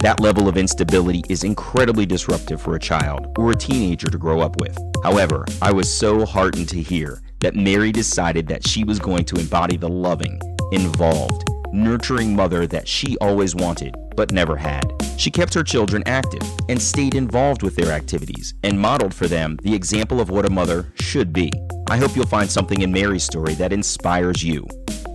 That 0.00 0.18
level 0.18 0.48
of 0.48 0.56
instability 0.56 1.22
is 1.28 1.44
incredibly 1.44 2.06
disruptive 2.06 2.62
for 2.62 2.74
a 2.74 2.80
child 2.80 3.36
or 3.36 3.50
a 3.50 3.54
teenager 3.54 4.08
to 4.08 4.16
grow 4.16 4.40
up 4.40 4.58
with. 4.58 4.78
However, 5.02 5.44
I 5.60 5.72
was 5.72 5.92
so 5.92 6.24
heartened 6.24 6.70
to 6.70 6.80
hear 6.80 7.20
that 7.40 7.54
Mary 7.54 7.92
decided 7.92 8.46
that 8.46 8.66
she 8.66 8.82
was 8.82 8.98
going 8.98 9.26
to 9.26 9.36
embody 9.36 9.76
the 9.76 9.90
loving, 9.90 10.40
involved, 10.72 11.44
nurturing 11.74 12.34
mother 12.34 12.66
that 12.66 12.88
she 12.88 13.18
always 13.18 13.54
wanted 13.54 13.94
but 14.16 14.32
never 14.32 14.56
had. 14.56 14.90
She 15.18 15.30
kept 15.30 15.52
her 15.52 15.62
children 15.62 16.02
active 16.06 16.42
and 16.70 16.80
stayed 16.80 17.14
involved 17.14 17.62
with 17.62 17.76
their 17.76 17.92
activities 17.92 18.54
and 18.62 18.80
modeled 18.80 19.12
for 19.12 19.26
them 19.26 19.58
the 19.62 19.74
example 19.74 20.18
of 20.18 20.30
what 20.30 20.46
a 20.46 20.50
mother 20.50 20.90
should 20.98 21.30
be. 21.30 21.52
I 21.90 21.98
hope 21.98 22.16
you'll 22.16 22.26
find 22.26 22.50
something 22.50 22.80
in 22.80 22.90
Mary's 22.90 23.24
story 23.24 23.52
that 23.54 23.72
inspires 23.72 24.42
you, 24.42 24.66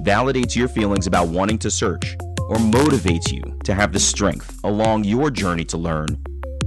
validates 0.03 0.55
your 0.55 0.67
feelings 0.67 1.07
about 1.07 1.27
wanting 1.27 1.57
to 1.59 1.71
search, 1.71 2.15
or 2.49 2.58
motivates 2.58 3.31
you 3.31 3.41
to 3.63 3.73
have 3.73 3.93
the 3.93 3.99
strength 3.99 4.60
along 4.63 5.03
your 5.03 5.31
journey 5.31 5.65
to 5.65 5.77
learn 5.77 6.08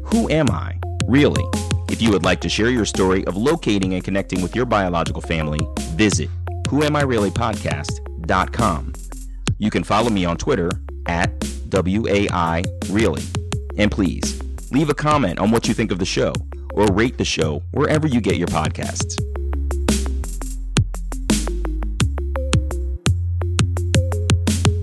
who 0.04 0.30
am 0.30 0.46
I, 0.50 0.78
really? 1.06 1.44
If 1.90 2.00
you 2.00 2.10
would 2.12 2.24
like 2.24 2.40
to 2.40 2.48
share 2.48 2.70
your 2.70 2.84
story 2.84 3.26
of 3.26 3.36
locating 3.36 3.94
and 3.94 4.02
connecting 4.02 4.42
with 4.42 4.56
your 4.56 4.64
biological 4.64 5.22
family, 5.22 5.60
visit 5.90 6.28
whoamireallypodcast.com. 6.68 8.92
You 9.58 9.70
can 9.70 9.84
follow 9.84 10.10
me 10.10 10.24
on 10.24 10.36
Twitter 10.36 10.70
at 11.06 11.30
WAI 11.70 12.62
Really. 12.90 13.22
And 13.76 13.90
please, 13.90 14.40
leave 14.70 14.88
a 14.88 14.94
comment 14.94 15.38
on 15.38 15.50
what 15.50 15.68
you 15.68 15.74
think 15.74 15.92
of 15.92 15.98
the 15.98 16.06
show 16.06 16.32
or 16.74 16.86
rate 16.86 17.18
the 17.18 17.24
show 17.24 17.62
wherever 17.72 18.06
you 18.06 18.20
get 18.20 18.36
your 18.36 18.48
podcasts. 18.48 19.18